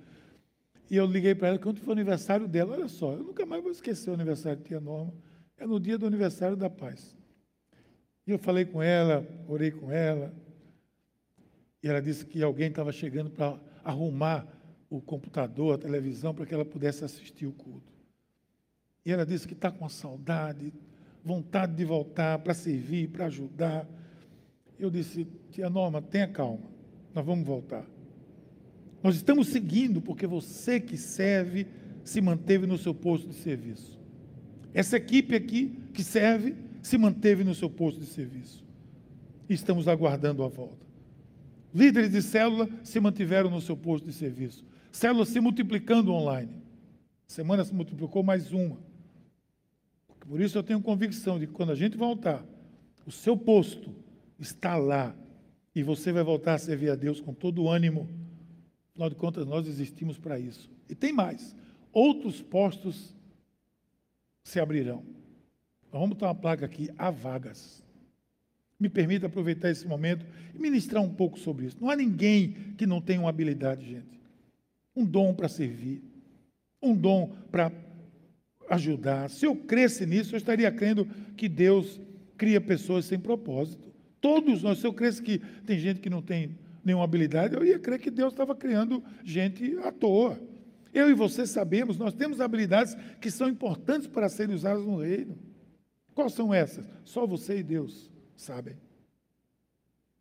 e 0.90 0.96
eu 0.96 1.06
liguei 1.06 1.34
para 1.34 1.48
ela 1.48 1.58
quando 1.58 1.80
foi 1.80 1.88
o 1.88 1.92
aniversário 1.92 2.48
dela. 2.48 2.74
Olha 2.74 2.88
só, 2.88 3.12
eu 3.12 3.22
nunca 3.22 3.44
mais 3.44 3.62
vou 3.62 3.70
esquecer 3.70 4.10
o 4.10 4.14
aniversário 4.14 4.58
de 4.58 4.64
tia 4.64 4.80
Norma. 4.80 5.12
É 5.56 5.66
no 5.66 5.78
dia 5.78 5.98
do 5.98 6.06
aniversário 6.06 6.56
da 6.56 6.70
paz. 6.70 7.16
E 8.26 8.30
eu 8.30 8.38
falei 8.38 8.64
com 8.64 8.82
ela, 8.82 9.26
orei 9.46 9.70
com 9.70 9.90
ela. 9.90 10.32
E 11.82 11.88
ela 11.88 12.00
disse 12.00 12.24
que 12.24 12.42
alguém 12.42 12.68
estava 12.68 12.92
chegando 12.92 13.30
para 13.30 13.58
arrumar 13.84 14.46
o 14.90 15.00
computador, 15.00 15.74
a 15.74 15.78
televisão, 15.78 16.34
para 16.34 16.46
que 16.46 16.54
ela 16.54 16.64
pudesse 16.64 17.04
assistir 17.04 17.46
o 17.46 17.52
culto. 17.52 17.92
E 19.04 19.12
ela 19.12 19.26
disse 19.26 19.46
que 19.46 19.54
está 19.54 19.70
com 19.70 19.88
saudade, 19.88 20.72
vontade 21.24 21.74
de 21.74 21.84
voltar 21.84 22.38
para 22.38 22.54
servir, 22.54 23.08
para 23.08 23.26
ajudar. 23.26 23.86
Eu 24.78 24.90
disse, 24.90 25.26
tia 25.50 25.68
Norma, 25.68 26.00
tenha 26.00 26.28
calma, 26.28 26.70
nós 27.14 27.24
vamos 27.24 27.46
voltar. 27.46 27.84
Nós 29.02 29.16
estamos 29.16 29.48
seguindo 29.48 30.00
porque 30.00 30.26
você 30.26 30.80
que 30.80 30.96
serve 30.96 31.66
se 32.04 32.20
manteve 32.20 32.66
no 32.66 32.78
seu 32.78 32.94
posto 32.94 33.28
de 33.28 33.34
serviço. 33.34 33.98
Essa 34.74 34.96
equipe 34.96 35.34
aqui 35.34 35.72
que 35.92 36.02
serve 36.02 36.54
se 36.82 36.98
manteve 36.98 37.44
no 37.44 37.54
seu 37.54 37.70
posto 37.70 38.00
de 38.00 38.06
serviço. 38.06 38.64
E 39.48 39.54
estamos 39.54 39.88
aguardando 39.88 40.42
a 40.42 40.48
volta. 40.48 40.86
Líderes 41.74 42.10
de 42.10 42.22
célula 42.22 42.68
se 42.82 42.98
mantiveram 42.98 43.50
no 43.50 43.60
seu 43.60 43.76
posto 43.76 44.06
de 44.06 44.12
serviço. 44.12 44.64
Célula 44.90 45.26
se 45.26 45.38
multiplicando 45.40 46.12
online. 46.12 46.50
Semana 47.26 47.64
se 47.64 47.74
multiplicou 47.74 48.22
mais 48.22 48.52
uma. 48.52 48.78
Por 50.20 50.40
isso 50.40 50.58
eu 50.58 50.62
tenho 50.62 50.80
convicção 50.80 51.38
de 51.38 51.46
que 51.46 51.52
quando 51.52 51.72
a 51.72 51.74
gente 51.74 51.96
voltar, 51.96 52.44
o 53.06 53.10
seu 53.10 53.36
posto 53.36 53.94
está 54.38 54.76
lá 54.76 55.14
e 55.74 55.82
você 55.82 56.12
vai 56.12 56.22
voltar 56.22 56.54
a 56.54 56.58
servir 56.58 56.90
a 56.90 56.94
Deus 56.94 57.20
com 57.20 57.32
todo 57.32 57.62
o 57.62 57.70
ânimo 57.70 58.08
Afinal 58.98 59.10
de 59.10 59.14
contas, 59.14 59.46
nós 59.46 59.68
existimos 59.68 60.18
para 60.18 60.40
isso. 60.40 60.68
E 60.88 60.94
tem 60.94 61.12
mais: 61.12 61.54
outros 61.92 62.42
postos 62.42 63.14
se 64.42 64.58
abrirão. 64.58 65.04
Vamos 65.92 66.08
botar 66.08 66.26
uma 66.26 66.34
placa 66.34 66.66
aqui: 66.66 66.90
há 66.98 67.08
vagas. 67.08 67.80
Me 68.78 68.88
permita 68.88 69.26
aproveitar 69.26 69.70
esse 69.70 69.86
momento 69.86 70.26
e 70.52 70.58
ministrar 70.58 71.00
um 71.00 71.14
pouco 71.14 71.38
sobre 71.38 71.66
isso. 71.66 71.76
Não 71.80 71.90
há 71.90 71.94
ninguém 71.94 72.74
que 72.76 72.86
não 72.86 73.00
tenha 73.00 73.20
uma 73.20 73.28
habilidade, 73.28 73.88
gente. 73.88 74.20
Um 74.96 75.04
dom 75.04 75.32
para 75.32 75.48
servir, 75.48 76.02
um 76.82 76.92
dom 76.92 77.36
para 77.52 77.70
ajudar. 78.68 79.30
Se 79.30 79.46
eu 79.46 79.54
cresce 79.54 80.06
nisso, 80.06 80.34
eu 80.34 80.38
estaria 80.38 80.72
crendo 80.72 81.04
que 81.36 81.48
Deus 81.48 82.00
cria 82.36 82.60
pessoas 82.60 83.04
sem 83.04 83.18
propósito. 83.18 83.80
Todos 84.20 84.64
nós, 84.64 84.78
se 84.80 84.86
eu 84.88 84.92
cresce 84.92 85.22
que 85.22 85.38
tem 85.64 85.78
gente 85.78 86.00
que 86.00 86.10
não 86.10 86.20
tem 86.20 86.58
nenhuma 86.88 87.04
habilidade, 87.04 87.54
eu 87.54 87.64
ia 87.64 87.78
crer 87.78 88.00
que 88.00 88.10
Deus 88.10 88.32
estava 88.32 88.54
criando 88.54 89.04
gente 89.22 89.78
à 89.84 89.92
toa. 89.92 90.40
Eu 90.92 91.10
e 91.10 91.14
você 91.14 91.46
sabemos, 91.46 91.98
nós 91.98 92.14
temos 92.14 92.40
habilidades 92.40 92.96
que 93.20 93.30
são 93.30 93.48
importantes 93.48 94.06
para 94.06 94.28
serem 94.28 94.54
usadas 94.54 94.84
no 94.84 95.00
reino. 95.00 95.38
Quais 96.14 96.32
são 96.32 96.52
essas? 96.52 96.84
Só 97.04 97.26
você 97.26 97.58
e 97.58 97.62
Deus 97.62 98.10
sabem. 98.36 98.74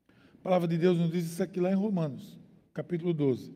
A 0.09 0.43
palavra 0.43 0.67
de 0.67 0.77
Deus 0.77 0.97
nos 0.97 1.11
diz 1.11 1.25
isso 1.25 1.41
aqui 1.41 1.59
lá 1.59 1.71
em 1.71 1.75
Romanos, 1.75 2.37
capítulo 2.73 3.13
12. 3.13 3.55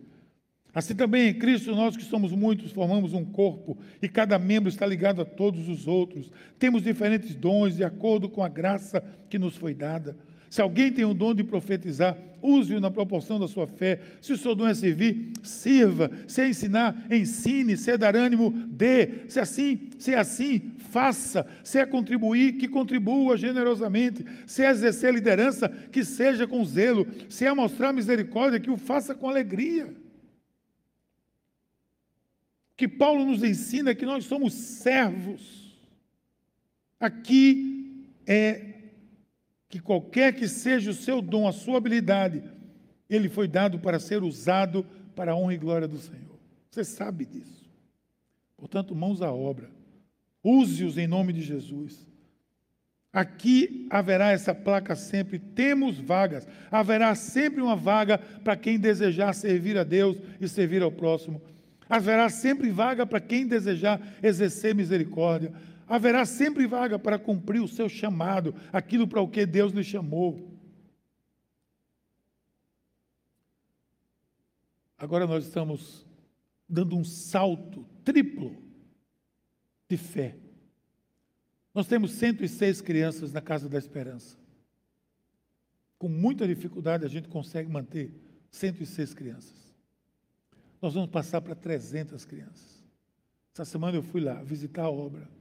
Assim 0.74 0.96
também 0.96 1.28
em 1.28 1.38
Cristo, 1.38 1.76
nós 1.76 1.98
que 1.98 2.04
somos 2.04 2.32
muitos, 2.32 2.72
formamos 2.72 3.14
um 3.14 3.26
corpo 3.26 3.78
e 4.02 4.08
cada 4.08 4.40
membro 4.40 4.70
está 4.70 4.86
ligado 4.86 5.22
a 5.22 5.26
todos 5.26 5.68
os 5.68 5.86
outros. 5.86 6.32
Temos 6.58 6.82
diferentes 6.82 7.36
dons 7.36 7.76
de 7.76 7.84
acordo 7.84 8.30
com 8.30 8.42
a 8.42 8.48
graça 8.48 9.04
que 9.30 9.38
nos 9.38 9.58
foi 9.58 9.74
dada. 9.74 10.18
Se 10.52 10.62
alguém 10.62 10.92
tem 10.92 11.06
o 11.06 11.14
dom 11.14 11.34
de 11.34 11.46
profetizar, 11.46 12.18
use-o 12.42 12.82
na 12.82 12.92
proporção 12.92 13.40
da 13.40 13.48
sua 13.48 13.68
fé. 13.68 14.02
Se 14.20 14.34
o 14.34 14.38
seu 14.38 14.54
dom 14.54 14.68
é 14.68 14.74
servir, 14.74 15.32
sirva. 15.42 16.12
Se 16.28 16.42
é 16.42 16.50
ensinar, 16.50 17.08
ensine. 17.10 17.78
Se 17.78 17.92
é 17.92 17.98
dar 17.98 18.18
ânimo, 18.18 18.52
dê. 18.68 19.30
Se 19.30 19.40
é 19.40 19.44
assim, 19.44 19.90
se 19.98 20.14
é 20.14 20.20
assim, 20.20 20.74
faça. 20.90 21.48
Se 21.64 21.80
é 21.80 21.86
contribuir, 21.86 22.58
que 22.58 22.68
contribua 22.68 23.38
generosamente. 23.38 24.26
Se 24.46 24.62
é 24.62 24.70
exercer 24.70 25.14
liderança, 25.14 25.70
que 25.70 26.04
seja 26.04 26.46
com 26.46 26.66
zelo. 26.66 27.08
Se 27.30 27.46
é 27.46 27.54
mostrar 27.54 27.94
misericórdia, 27.94 28.60
que 28.60 28.70
o 28.70 28.76
faça 28.76 29.16
com 29.16 29.30
alegria. 29.30 29.88
Que 32.76 32.90
Paulo 32.90 33.26
nos 33.26 33.42
ensina 33.42 33.96
que 33.96 34.06
nós 34.06 34.26
somos 34.26 34.54
servos. 34.54 35.80
Aqui 37.00 38.06
é 38.28 38.71
que 39.72 39.80
qualquer 39.80 40.34
que 40.34 40.50
seja 40.50 40.92
o 40.92 40.94
seu 40.94 41.22
dom, 41.22 41.48
a 41.48 41.54
sua 41.54 41.78
habilidade, 41.78 42.44
ele 43.10 43.30
foi 43.30 43.48
dado 43.48 43.80
para 43.80 44.02
ser 44.02 44.22
usado 44.22 44.86
para 45.16 45.32
a 45.32 45.36
honra 45.36 45.54
e 45.54 45.58
glória 45.58 45.88
do 45.88 45.98
Senhor. 45.98 46.38
Você 46.70 46.84
sabe 46.84 47.26
disso. 47.26 47.72
Portanto, 48.58 48.94
mãos 48.94 49.22
à 49.22 49.32
obra. 49.32 49.70
Use-os 50.44 50.98
em 50.98 51.08
nome 51.08 51.32
de 51.32 51.42
Jesus. 51.42 52.06
Aqui 53.14 53.88
haverá 53.90 54.32
essa 54.32 54.54
placa 54.54 54.94
sempre, 54.94 55.40
temos 55.40 55.98
vagas. 55.98 56.46
Haverá 56.70 57.16
sempre 57.16 57.62
uma 57.62 57.76
vaga 57.76 58.18
para 58.18 58.58
quem 58.58 58.78
desejar 58.78 59.34
servir 59.34 59.78
a 59.78 59.86
Deus 59.86 60.18
e 60.40 60.50
servir 60.50 60.84
ao 60.84 60.92
próximo. 60.92 61.42
Haverá 61.90 62.28
sempre 62.30 62.70
vaga 62.70 63.06
para 63.06 63.22
quem 63.22 63.48
desejar 63.48 64.02
exercer 64.22 64.76
misericórdia 64.76 65.54
haverá 65.92 66.26
sempre 66.26 66.66
vaga 66.66 66.98
para 66.98 67.20
cumprir 67.20 67.62
o 67.62 67.68
seu 67.68 67.90
chamado, 67.90 68.56
aquilo 68.72 69.06
para 69.06 69.20
o 69.20 69.28
que 69.28 69.46
Deus 69.46 69.74
lhe 69.74 69.84
chamou. 69.84 70.58
Agora 74.98 75.28
nós 75.28 75.46
estamos 75.46 76.08
dando 76.68 76.96
um 76.96 77.04
salto 77.04 77.86
triplo 78.06 78.56
de 79.90 79.98
fé. 79.98 80.38
Nós 81.74 81.88
temos 81.88 82.12
106 82.12 82.80
crianças 82.80 83.34
na 83.34 83.42
Casa 83.42 83.68
da 83.68 83.78
Esperança. 83.78 84.38
Com 86.00 86.08
muita 86.08 86.48
dificuldade 86.48 87.04
a 87.04 87.10
gente 87.10 87.28
consegue 87.28 87.70
manter 87.70 88.14
106 88.50 89.14
crianças. 89.14 89.76
Nós 90.82 90.94
vamos 90.94 91.10
passar 91.10 91.42
para 91.42 91.54
300 91.54 92.24
crianças. 92.24 92.82
Essa 93.54 93.66
semana 93.66 93.98
eu 93.98 94.04
fui 94.04 94.22
lá 94.22 94.42
visitar 94.42 94.84
a 94.84 94.90
obra. 94.90 95.41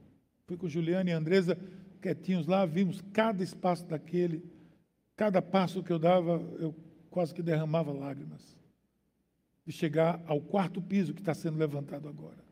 Fui 0.51 0.57
com 0.57 0.67
Juliana 0.67 1.09
e 1.09 1.13
Andresa 1.13 1.57
quietinhos 2.01 2.45
lá, 2.45 2.65
vimos 2.65 3.01
cada 3.13 3.41
espaço 3.41 3.85
daquele, 3.85 4.43
cada 5.15 5.41
passo 5.41 5.81
que 5.81 5.93
eu 5.93 5.97
dava, 5.97 6.45
eu 6.59 6.75
quase 7.09 7.33
que 7.33 7.41
derramava 7.41 7.93
lágrimas. 7.93 8.57
De 9.65 9.71
chegar 9.71 10.21
ao 10.27 10.41
quarto 10.41 10.81
piso 10.81 11.13
que 11.13 11.21
está 11.21 11.33
sendo 11.33 11.57
levantado 11.57 12.09
agora. 12.09 12.43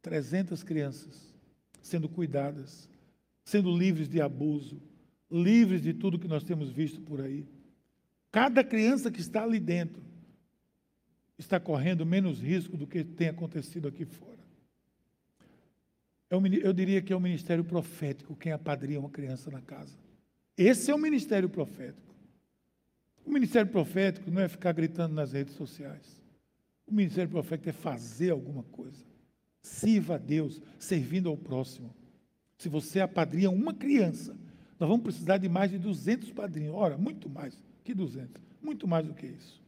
300 0.00 0.62
crianças 0.62 1.34
sendo 1.82 2.08
cuidadas, 2.08 2.88
sendo 3.44 3.70
livres 3.76 4.08
de 4.08 4.22
abuso, 4.22 4.80
livres 5.30 5.82
de 5.82 5.92
tudo 5.92 6.18
que 6.18 6.26
nós 6.26 6.42
temos 6.42 6.70
visto 6.70 7.02
por 7.02 7.20
aí. 7.20 7.46
Cada 8.30 8.64
criança 8.64 9.10
que 9.10 9.20
está 9.20 9.42
ali 9.42 9.60
dentro 9.60 10.02
está 11.36 11.60
correndo 11.60 12.06
menos 12.06 12.40
risco 12.40 12.78
do 12.78 12.86
que 12.86 13.04
tem 13.04 13.28
acontecido 13.28 13.88
aqui 13.88 14.06
fora. 14.06 14.31
É 16.32 16.66
eu 16.66 16.72
diria 16.72 17.02
que 17.02 17.12
é 17.12 17.16
o 17.16 17.20
ministério 17.20 17.62
profético 17.62 18.34
quem 18.34 18.52
apadrinha 18.52 18.98
uma 18.98 19.10
criança 19.10 19.50
na 19.50 19.60
casa. 19.60 19.94
Esse 20.56 20.90
é 20.90 20.94
o 20.94 20.98
ministério 20.98 21.46
profético. 21.46 22.14
O 23.22 23.30
ministério 23.30 23.70
profético 23.70 24.30
não 24.30 24.40
é 24.40 24.48
ficar 24.48 24.72
gritando 24.72 25.14
nas 25.14 25.32
redes 25.32 25.54
sociais. 25.54 26.22
O 26.86 26.94
ministério 26.94 27.30
profético 27.30 27.68
é 27.68 27.72
fazer 27.72 28.30
alguma 28.30 28.62
coisa. 28.62 29.04
Sirva 29.60 30.14
a 30.14 30.18
Deus, 30.18 30.58
servindo 30.78 31.28
ao 31.28 31.36
próximo. 31.36 31.94
Se 32.56 32.66
você 32.66 33.00
apadrinha 33.00 33.50
uma 33.50 33.74
criança, 33.74 34.34
nós 34.80 34.88
vamos 34.88 35.04
precisar 35.04 35.36
de 35.36 35.50
mais 35.50 35.70
de 35.70 35.78
200 35.78 36.32
padrinhos. 36.32 36.74
Ora, 36.74 36.96
muito 36.96 37.28
mais 37.28 37.62
que 37.84 37.92
200. 37.92 38.42
Muito 38.62 38.88
mais 38.88 39.06
do 39.06 39.12
que 39.12 39.26
isso. 39.26 39.62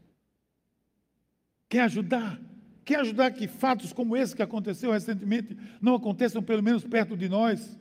Quer 1.68 1.82
ajudar? 1.82 2.40
Quer 2.84 3.00
ajudar 3.00 3.30
que 3.30 3.48
fatos 3.48 3.92
como 3.92 4.16
esse 4.16 4.36
que 4.36 4.42
aconteceu 4.42 4.92
recentemente 4.92 5.56
não 5.80 5.94
aconteçam 5.94 6.42
pelo 6.42 6.62
menos 6.62 6.84
perto 6.84 7.16
de 7.16 7.28
nós? 7.28 7.78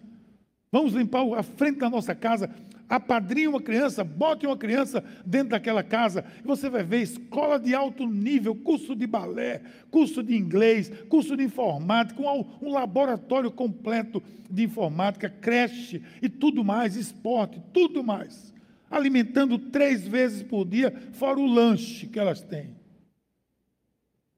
Vamos 0.71 0.93
limpar 0.93 1.21
a 1.37 1.43
frente 1.43 1.79
da 1.79 1.89
nossa 1.89 2.15
casa, 2.15 2.49
apadrinhe 2.87 3.47
uma 3.47 3.61
criança, 3.61 4.03
bote 4.03 4.47
uma 4.47 4.57
criança 4.57 5.03
dentro 5.25 5.49
daquela 5.49 5.83
casa, 5.83 6.23
e 6.43 6.47
você 6.47 6.69
vai 6.69 6.83
ver 6.83 7.01
escola 7.01 7.59
de 7.59 7.75
alto 7.75 8.07
nível, 8.07 8.55
curso 8.55 8.95
de 8.95 9.05
balé, 9.05 9.61
curso 9.91 10.23
de 10.23 10.35
inglês, 10.35 10.89
curso 11.09 11.35
de 11.35 11.43
informática, 11.43 12.21
um, 12.21 12.71
laboratório 12.71 13.51
completo 13.51 14.23
de 14.49 14.63
informática, 14.63 15.29
creche 15.29 16.01
e 16.21 16.29
tudo 16.29 16.63
mais, 16.63 16.95
esporte, 16.95 17.61
tudo 17.73 18.03
mais. 18.03 18.53
Alimentando 18.89 19.59
três 19.59 20.07
vezes 20.07 20.43
por 20.43 20.65
dia, 20.65 20.93
fora 21.11 21.39
o 21.39 21.45
lanche 21.45 22.07
que 22.07 22.19
elas 22.19 22.41
têm 22.41 22.82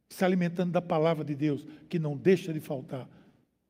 se 0.09 0.23
alimentando 0.23 0.71
da 0.71 0.81
palavra 0.81 1.23
de 1.23 1.35
Deus, 1.35 1.65
que 1.89 1.99
não 1.99 2.15
deixa 2.15 2.53
de 2.53 2.59
faltar 2.59 3.07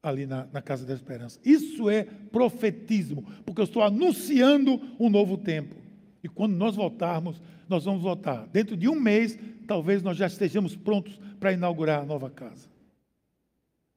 ali 0.02 0.26
na, 0.26 0.46
na, 0.54 0.62
Casa 0.62 0.86
da 0.86 0.94
Esperança. 0.94 1.40
Isso 1.44 1.90
é 1.90 2.04
profetismo, 2.04 3.24
porque 3.44 3.62
eu 3.62 3.66
estou 3.66 3.82
anunciando 3.82 4.80
um 5.00 5.10
novo 5.10 5.38
tempo. 5.38 5.76
E 6.24 6.30
quando 6.30 6.56
nós 6.56 6.76
voltarmos, 6.76 7.42
nós 7.68 7.86
vamos 7.86 8.04
voltar. 8.04 8.46
Dentro 8.48 8.78
de 8.78 8.88
um 8.88 9.00
mês, 9.00 9.38
talvez 9.68 10.04
nós 10.04 10.18
já 10.18 10.28
estejamos 10.28 10.76
prontos 10.76 11.20
para 11.40 11.54
inaugurar 11.54 12.02
a 12.02 12.06
nova 12.06 12.30
casa. 12.30 12.70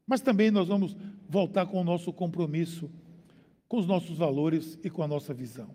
Mas 0.06 0.22
também 0.22 0.50
nós 0.50 0.68
vamos 0.68 0.96
voltar 1.28 1.66
com 1.66 1.78
o 1.78 1.84
nosso 1.84 2.10
compromisso, 2.12 2.90
com 3.68 3.76
os 3.78 3.86
nossos 3.86 4.16
valores 4.16 4.78
e 4.82 4.88
com 4.88 5.02
a 5.02 5.08
nossa 5.08 5.34
visão. 5.34 5.68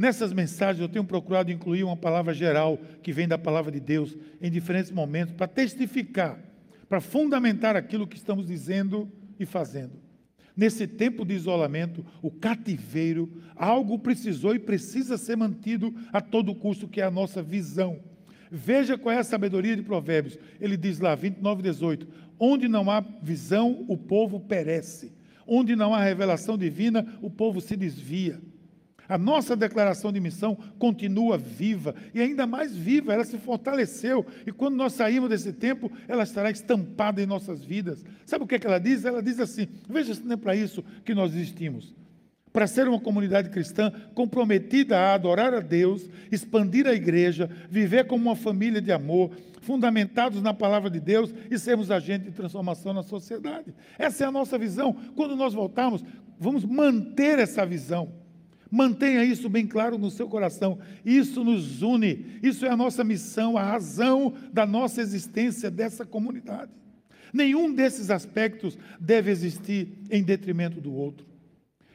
Nessas 0.00 0.32
mensagens 0.32 0.80
eu 0.80 0.88
tenho 0.88 1.04
procurado 1.04 1.52
incluir 1.52 1.84
uma 1.84 1.94
palavra 1.94 2.32
geral 2.32 2.78
que 3.02 3.12
vem 3.12 3.28
da 3.28 3.36
palavra 3.36 3.70
de 3.70 3.78
Deus 3.78 4.16
em 4.40 4.50
diferentes 4.50 4.90
momentos 4.90 5.34
para 5.34 5.46
testificar, 5.46 6.40
para 6.88 7.02
fundamentar 7.02 7.76
aquilo 7.76 8.06
que 8.06 8.16
estamos 8.16 8.46
dizendo 8.46 9.12
e 9.38 9.44
fazendo. 9.44 10.00
Nesse 10.56 10.86
tempo 10.86 11.22
de 11.22 11.34
isolamento, 11.34 12.02
o 12.22 12.30
cativeiro, 12.30 13.30
algo 13.54 13.98
precisou 13.98 14.54
e 14.54 14.58
precisa 14.58 15.18
ser 15.18 15.36
mantido 15.36 15.94
a 16.10 16.22
todo 16.22 16.54
custo, 16.54 16.88
que 16.88 17.02
é 17.02 17.04
a 17.04 17.10
nossa 17.10 17.42
visão. 17.42 18.00
Veja 18.50 18.96
qual 18.96 19.14
é 19.14 19.18
a 19.18 19.22
sabedoria 19.22 19.76
de 19.76 19.82
Provérbios. 19.82 20.38
Ele 20.58 20.78
diz 20.78 20.98
lá, 20.98 21.14
29, 21.14 21.62
18: 21.62 22.08
Onde 22.38 22.68
não 22.68 22.90
há 22.90 23.04
visão, 23.22 23.84
o 23.86 23.98
povo 23.98 24.40
perece. 24.40 25.12
Onde 25.46 25.76
não 25.76 25.94
há 25.94 26.02
revelação 26.02 26.56
divina, 26.56 27.18
o 27.20 27.28
povo 27.28 27.60
se 27.60 27.76
desvia. 27.76 28.40
A 29.10 29.18
nossa 29.18 29.56
declaração 29.56 30.12
de 30.12 30.20
missão 30.20 30.56
continua 30.78 31.36
viva 31.36 31.96
e 32.14 32.20
ainda 32.20 32.46
mais 32.46 32.76
viva, 32.76 33.12
ela 33.12 33.24
se 33.24 33.36
fortaleceu. 33.38 34.24
E 34.46 34.52
quando 34.52 34.76
nós 34.76 34.92
saímos 34.92 35.28
desse 35.28 35.52
tempo, 35.52 35.90
ela 36.06 36.22
estará 36.22 36.48
estampada 36.48 37.20
em 37.20 37.26
nossas 37.26 37.64
vidas. 37.64 38.04
Sabe 38.24 38.44
o 38.44 38.46
que, 38.46 38.54
é 38.54 38.58
que 38.60 38.68
ela 38.68 38.78
diz? 38.78 39.04
Ela 39.04 39.20
diz 39.20 39.40
assim: 39.40 39.66
veja 39.88 40.14
se 40.14 40.22
não 40.22 40.34
é 40.34 40.36
para 40.36 40.54
isso 40.54 40.84
que 41.04 41.12
nós 41.12 41.34
existimos. 41.34 41.92
Para 42.52 42.68
ser 42.68 42.86
uma 42.86 43.00
comunidade 43.00 43.50
cristã 43.50 43.92
comprometida 44.14 44.96
a 44.96 45.14
adorar 45.14 45.54
a 45.54 45.60
Deus, 45.60 46.08
expandir 46.30 46.86
a 46.86 46.94
igreja, 46.94 47.50
viver 47.68 48.06
como 48.06 48.26
uma 48.26 48.36
família 48.36 48.80
de 48.80 48.92
amor, 48.92 49.32
fundamentados 49.60 50.40
na 50.40 50.54
palavra 50.54 50.88
de 50.88 51.00
Deus 51.00 51.34
e 51.50 51.58
sermos 51.58 51.90
agentes 51.90 52.28
de 52.28 52.32
transformação 52.32 52.92
na 52.92 53.02
sociedade. 53.02 53.74
Essa 53.98 54.22
é 54.22 54.26
a 54.28 54.32
nossa 54.32 54.56
visão. 54.56 54.92
Quando 55.16 55.34
nós 55.34 55.52
voltarmos, 55.52 56.04
vamos 56.38 56.64
manter 56.64 57.40
essa 57.40 57.66
visão. 57.66 58.19
Mantenha 58.70 59.24
isso 59.24 59.48
bem 59.48 59.66
claro 59.66 59.98
no 59.98 60.10
seu 60.10 60.28
coração. 60.28 60.78
Isso 61.04 61.42
nos 61.42 61.82
une. 61.82 62.38
Isso 62.42 62.64
é 62.64 62.70
a 62.70 62.76
nossa 62.76 63.02
missão, 63.02 63.56
a 63.56 63.64
razão 63.64 64.34
da 64.52 64.64
nossa 64.64 65.00
existência 65.00 65.70
dessa 65.70 66.06
comunidade. 66.06 66.70
Nenhum 67.32 67.72
desses 67.72 68.10
aspectos 68.10 68.78
deve 69.00 69.30
existir 69.30 69.88
em 70.10 70.22
detrimento 70.22 70.80
do 70.80 70.92
outro. 70.92 71.26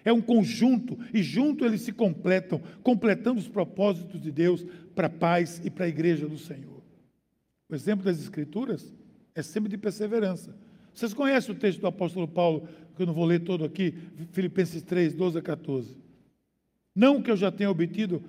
É 0.04 0.12
um 0.12 0.22
conjunto 0.22 1.00
e 1.14 1.24
junto 1.24 1.66
eles 1.66 1.82
se 1.82 1.92
completam, 1.92 2.62
completando 2.84 3.40
os 3.40 3.48
propósitos 3.48 4.22
de 4.22 4.32
Deus 4.32 4.66
para 4.94 5.08
a 5.08 5.10
paz 5.10 5.62
e 5.64 5.70
para 5.70 5.86
a 5.86 5.90
igreja 5.90 6.28
do 6.28 6.38
Senhor. 6.38 6.84
O 7.68 7.74
exemplo 7.74 8.06
das 8.06 8.20
Escrituras 8.20 8.94
é 9.34 9.42
sempre 9.42 9.70
de 9.70 9.78
perseverança. 9.78 10.56
Vocês 10.94 11.14
conhecem 11.14 11.54
o 11.54 11.58
texto 11.58 11.82
do 11.82 11.88
apóstolo 11.88 12.28
Paulo, 12.28 12.68
que 12.96 13.02
eu 13.02 13.06
não 13.06 13.14
vou 13.14 13.26
ler 13.26 13.40
todo 13.40 13.66
aqui, 13.66 13.96
Filipenses 14.32 14.82
3, 14.84 15.14
12 15.16 15.40
a 15.40 15.42
14. 15.42 16.05
Não 16.96 17.22
que 17.22 17.30
eu 17.30 17.36
já 17.36 17.52
tenha 17.52 17.70
obtido 17.70 18.24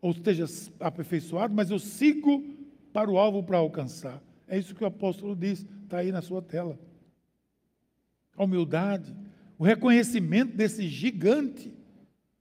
ou 0.00 0.10
esteja 0.10 0.44
aperfeiçoado, 0.78 1.54
mas 1.54 1.70
eu 1.70 1.78
sigo 1.78 2.44
para 2.92 3.10
o 3.10 3.18
alvo 3.18 3.42
para 3.42 3.58
alcançar. 3.58 4.22
É 4.46 4.58
isso 4.58 4.74
que 4.74 4.84
o 4.84 4.86
apóstolo 4.86 5.34
diz, 5.34 5.64
está 5.84 5.98
aí 5.98 6.12
na 6.12 6.20
sua 6.20 6.42
tela. 6.42 6.78
A 8.36 8.44
humildade, 8.44 9.14
o 9.58 9.64
reconhecimento 9.64 10.54
desse 10.54 10.86
gigante, 10.88 11.72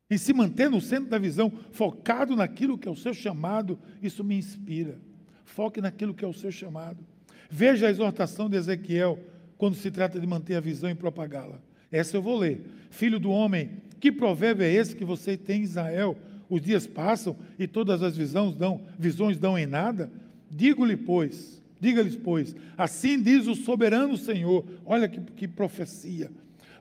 em 0.09 0.17
se 0.17 0.33
manter 0.33 0.69
no 0.69 0.81
centro 0.81 1.09
da 1.09 1.17
visão, 1.17 1.49
focado 1.71 2.35
naquilo 2.35 2.77
que 2.77 2.87
é 2.87 2.91
o 2.91 2.95
seu 2.95 3.13
chamado, 3.13 3.79
isso 4.01 4.23
me 4.23 4.35
inspira. 4.35 4.99
Foque 5.45 5.79
naquilo 5.79 6.13
que 6.13 6.25
é 6.25 6.27
o 6.27 6.33
seu 6.33 6.51
chamado. 6.51 7.05
Veja 7.49 7.87
a 7.87 7.89
exortação 7.89 8.49
de 8.49 8.57
Ezequiel, 8.57 9.19
quando 9.57 9.75
se 9.75 9.91
trata 9.91 10.19
de 10.19 10.25
manter 10.25 10.55
a 10.55 10.59
visão 10.59 10.89
e 10.89 10.95
propagá-la. 10.95 11.61
Essa 11.91 12.17
eu 12.17 12.21
vou 12.21 12.37
ler. 12.37 12.65
Filho 12.89 13.19
do 13.19 13.29
homem, 13.29 13.69
que 14.01 14.11
provérbio 14.11 14.65
é 14.65 14.73
esse 14.73 14.95
que 14.95 15.05
você 15.05 15.37
tem 15.37 15.61
em 15.61 15.63
Israel? 15.63 16.17
Os 16.49 16.59
dias 16.59 16.87
passam 16.87 17.37
e 17.57 17.67
todas 17.67 18.01
as 18.01 18.17
visões 18.17 18.55
dão, 18.55 18.81
visões 18.97 19.37
dão 19.37 19.57
em 19.57 19.67
nada? 19.67 20.11
Digo-lhe, 20.49 20.97
pois, 20.97 21.63
diga-lhes, 21.79 22.15
pois, 22.15 22.55
assim 22.77 23.21
diz 23.21 23.47
o 23.47 23.55
soberano 23.55 24.17
Senhor. 24.17 24.65
Olha 24.83 25.07
que, 25.07 25.21
que 25.21 25.47
profecia. 25.47 26.29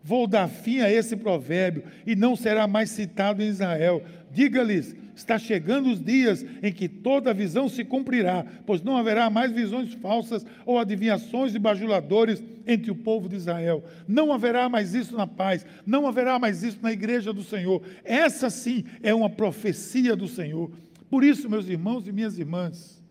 Vou 0.02 0.26
dar 0.26 0.48
fim 0.48 0.80
a 0.80 0.90
esse 0.90 1.14
provérbio 1.14 1.84
e 2.06 2.16
não 2.16 2.34
será 2.34 2.66
mais 2.66 2.90
citado 2.90 3.42
em 3.42 3.48
Israel. 3.48 4.02
Diga-lhes: 4.32 4.96
está 5.14 5.38
chegando 5.38 5.90
os 5.90 6.02
dias 6.02 6.44
em 6.62 6.72
que 6.72 6.88
toda 6.88 7.34
visão 7.34 7.68
se 7.68 7.84
cumprirá, 7.84 8.44
pois 8.64 8.82
não 8.82 8.96
haverá 8.96 9.28
mais 9.28 9.52
visões 9.52 9.92
falsas 9.94 10.44
ou 10.64 10.78
adivinhações 10.78 11.52
de 11.52 11.58
bajuladores 11.58 12.42
entre 12.66 12.90
o 12.90 12.94
povo 12.94 13.28
de 13.28 13.36
Israel. 13.36 13.84
Não 14.08 14.32
haverá 14.32 14.68
mais 14.68 14.94
isso 14.94 15.14
na 15.14 15.26
paz, 15.26 15.66
não 15.84 16.06
haverá 16.06 16.38
mais 16.38 16.62
isso 16.62 16.78
na 16.80 16.92
igreja 16.92 17.32
do 17.32 17.42
Senhor. 17.42 17.82
Essa 18.02 18.48
sim 18.48 18.84
é 19.02 19.14
uma 19.14 19.28
profecia 19.28 20.16
do 20.16 20.28
Senhor. 20.28 20.70
Por 21.10 21.24
isso, 21.24 21.50
meus 21.50 21.68
irmãos 21.68 22.06
e 22.06 22.12
minhas 22.12 22.38
irmãs, 22.38 23.02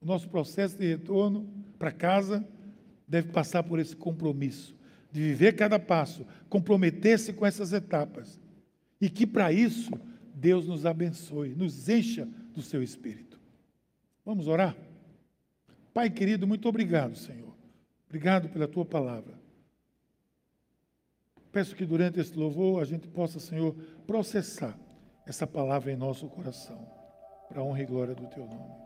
o 0.00 0.06
nosso 0.06 0.28
processo 0.28 0.78
de 0.78 0.86
retorno 0.86 1.46
para 1.78 1.92
casa 1.92 2.46
deve 3.06 3.28
passar 3.28 3.62
por 3.62 3.78
esse 3.78 3.94
compromisso 3.94 4.75
de 5.16 5.22
viver 5.22 5.56
cada 5.56 5.78
passo, 5.78 6.26
comprometer-se 6.46 7.32
com 7.32 7.46
essas 7.46 7.72
etapas. 7.72 8.38
E 9.00 9.08
que 9.08 9.26
para 9.26 9.50
isso 9.50 9.90
Deus 10.34 10.66
nos 10.66 10.84
abençoe, 10.84 11.54
nos 11.54 11.88
encha 11.88 12.28
do 12.52 12.60
seu 12.60 12.82
espírito. 12.82 13.40
Vamos 14.26 14.46
orar? 14.46 14.76
Pai 15.94 16.10
querido, 16.10 16.46
muito 16.46 16.68
obrigado, 16.68 17.16
Senhor. 17.16 17.56
Obrigado 18.06 18.50
pela 18.50 18.68
tua 18.68 18.84
palavra. 18.84 19.32
Peço 21.50 21.74
que 21.74 21.86
durante 21.86 22.20
este 22.20 22.38
louvor 22.38 22.82
a 22.82 22.84
gente 22.84 23.08
possa, 23.08 23.40
Senhor, 23.40 23.74
processar 24.06 24.78
essa 25.26 25.46
palavra 25.46 25.90
em 25.90 25.96
nosso 25.96 26.28
coração, 26.28 26.86
para 27.48 27.62
a 27.62 27.64
honra 27.64 27.82
e 27.82 27.86
glória 27.86 28.14
do 28.14 28.26
teu 28.26 28.44
nome. 28.44 28.85